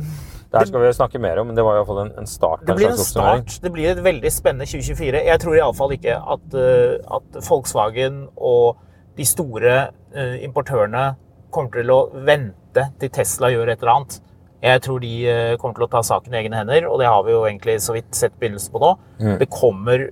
[0.48, 2.28] Det her skal vi snakke mer om, men det var i hvert fall en, en
[2.28, 2.62] start.
[2.64, 3.56] Det blir en en start.
[3.60, 5.20] Det blir et veldig spennende 2024.
[5.26, 8.78] Jeg tror iallfall ikke at, uh, at Volkswagen og
[9.18, 9.74] de store
[10.16, 11.10] uh, importørene
[11.52, 14.16] kommer til å vente til Tesla gjør et eller annet.
[14.64, 17.20] Jeg tror de uh, kommer til å ta saken i egne hender, og det har
[17.26, 18.94] vi jo egentlig så vidt sett begynnelsen på nå.
[19.20, 19.34] Mm.
[19.42, 20.06] Det kommer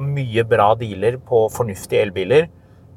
[0.00, 2.46] mye bra dealer på fornuftige elbiler.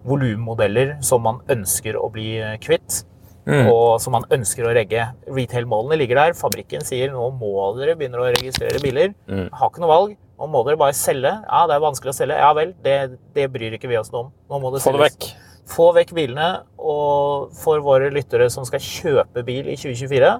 [0.05, 3.01] Volummodeller som man ønsker å bli kvitt
[3.43, 3.67] Mm.
[3.67, 5.03] og som man ønsker å regge.
[5.27, 6.35] Retail-målene ligger der.
[6.39, 9.11] Fabrikken sier nå må dere begynne å registrere biler.
[9.27, 9.49] Mm.
[9.51, 10.13] Har ikke noe valg.
[10.39, 11.33] Nå må dere bare selge.
[11.43, 12.37] Ja, det er vanskelig å selge.
[12.39, 12.95] Ja vel, det,
[13.35, 14.31] det bryr ikke vi oss noe om.
[14.49, 15.19] Nå må det Få det selges.
[15.19, 15.51] vekk.
[15.73, 16.49] Få vekk bilene.
[16.79, 20.33] Og for våre lyttere som skal kjøpe bil i 2024,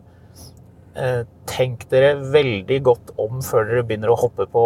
[1.04, 4.66] eh, tenk dere veldig godt om før dere begynner å hoppe på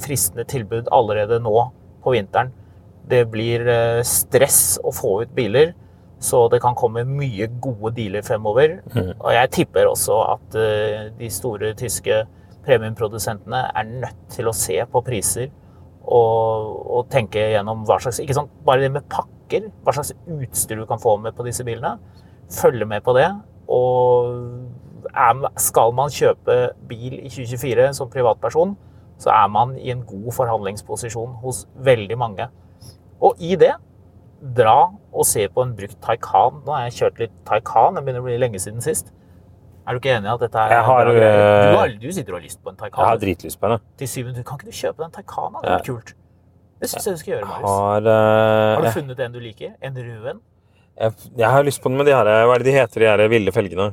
[0.00, 1.54] fristende tilbud allerede nå
[2.04, 2.52] på vinteren.
[3.08, 5.74] Det blir eh, stress å få ut biler,
[6.22, 8.78] så det kan komme mye gode dealer fremover.
[9.20, 12.22] Og jeg tipper også at uh, de store tyske
[12.66, 15.50] premiumprodusentene er nødt til å se på priser
[16.06, 20.80] og, og tenke gjennom hva slags Ikke sant, bare det med pakker, hva slags utstyr
[20.80, 21.96] du kan få med på disse bilene.
[22.50, 23.28] Følge med på det.
[23.70, 24.34] Og
[25.10, 26.58] er, skal man kjøpe
[26.88, 28.76] bil i 2024 som privatperson,
[29.18, 32.48] så er man i en god forhandlingsposisjon hos veldig mange.
[33.20, 33.72] Og i det,
[34.40, 34.78] dra
[35.12, 36.62] og se på en brukt Taycan.
[36.66, 39.12] Nå har jeg kjørt litt Taycan, det begynner å bli lenge siden sist.
[39.86, 42.34] Er du ikke enig i at dette er Jeg har, øh, Du, har, du sitter
[42.34, 42.98] og har lyst på en Taycan.
[43.00, 43.84] Jeg har dritlyst på den.
[44.02, 45.56] Til syvende, kan ikke du kjøpe den Taycan?
[45.56, 45.62] da?
[45.62, 46.12] Det er kult.
[46.76, 47.70] Det syns jeg du skal gjøre, Marius.
[47.70, 49.72] Har, Har du eh, funnet en du liker?
[49.80, 50.44] En rød en?
[50.96, 53.08] jeg, jeg har lyst på den med de her, hva er det de heter, de
[53.10, 53.90] her ville felgene?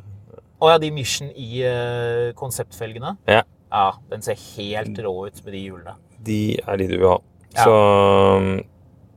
[0.64, 3.18] Å ja, de Mission i eh, konseptfelgene.
[3.28, 3.44] Ja.
[3.74, 5.96] Ja, den ser helt rå ut med de hjulene.
[6.24, 7.18] De er de du vil ha.
[7.54, 7.66] Ja.
[7.66, 7.74] Så
[8.40, 8.52] um,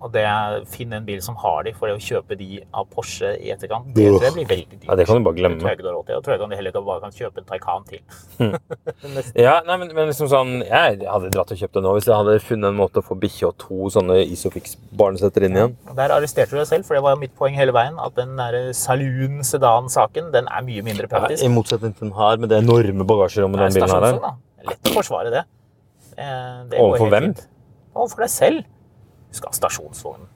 [0.07, 2.87] Og det finne finn en bil som har de, for det å kjøpe de av
[2.93, 4.87] Porsche i etterkant, det tror jeg blir veldig dyrt.
[4.87, 5.73] Ja, det kan du bare Det tror glemme.
[5.73, 8.03] jeg tror jeg kan heller bare kan kjøpe en Taycan til.
[9.47, 12.17] Ja, nei, men, men liksom sånn Jeg hadde dratt og kjøpt det nå hvis jeg
[12.17, 15.75] hadde funnet en måte å få bikkje og to sånne Isofix-barnesetter inn igjen.
[15.99, 17.99] Der arresterte du deg selv, for det var mitt poeng hele veien.
[18.03, 21.45] At den der Saloon Sedan-saken, den er mye mindre praktisk.
[21.45, 24.23] I motsetning til den her, med det enorme bagasjerommet er den bilen her er.
[24.63, 25.45] er Lett å forsvare det.
[26.17, 27.29] Eh, det går Overfor hvem?
[27.97, 28.65] Overfor deg selv.
[29.31, 30.27] Du skal ha stasjonsvogn.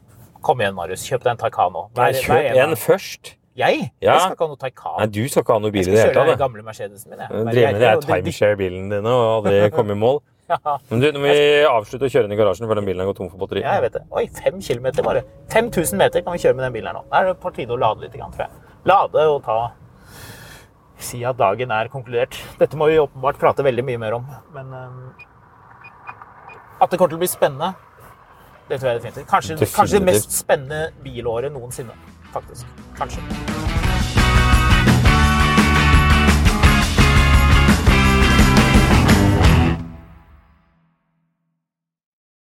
[0.44, 1.04] Kom igjen, Marius.
[1.08, 1.84] Kjøp deg en Taycan nå.
[1.98, 3.34] Nei, Kjøp en først.
[3.60, 3.90] Jeg?
[4.00, 4.14] Ja.
[4.14, 4.98] Jeg skal ikke ha noe Taycan.
[5.02, 6.06] Nei, du skal ikke ha noe bil i det hele tatt.
[6.06, 7.18] Jeg skal kjøre den gamle Mercedesen min.
[7.20, 7.28] jeg.
[7.30, 10.20] Drive med de det- det- timeshare-bilene dine og aldri komme i mål.
[10.50, 10.58] Ja,
[10.90, 13.14] Men du, nå må vi avslutte å kjøre den i garasjen før den bilen går
[13.14, 13.60] tom for batteri.
[13.62, 14.02] Ja, jeg vet det.
[14.10, 15.22] Oi, fem kilometer bare.
[15.52, 17.04] 5000 meter kan vi kjøre med den bilen her nå.
[17.12, 18.50] Da er det på tide å lade litt, tror jeg.
[18.90, 19.58] Lade og ta
[21.00, 22.34] Si at dagen er konkludert.
[22.58, 25.14] Dette må vi åpenbart prate veldig mye mer om, men um,
[26.80, 27.74] At det kommer til å bli spennende,
[28.70, 29.26] det tror jeg definitivt.
[29.30, 31.96] Kanskje, kanskje det mest spennende bilåret noensinne,
[32.30, 32.66] faktisk.
[32.98, 33.24] Kanskje.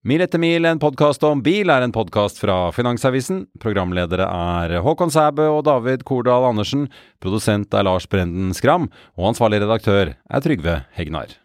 [0.07, 3.41] Mil etter mil, en podkast om bil, er en podkast fra Finansavisen.
[3.59, 6.85] Programledere er Håkon Sæbø og David Kordal Andersen.
[7.23, 8.87] Produsent er Lars Brenden Skram.
[9.19, 11.35] Og ansvarlig redaktør er Trygve Hegnar.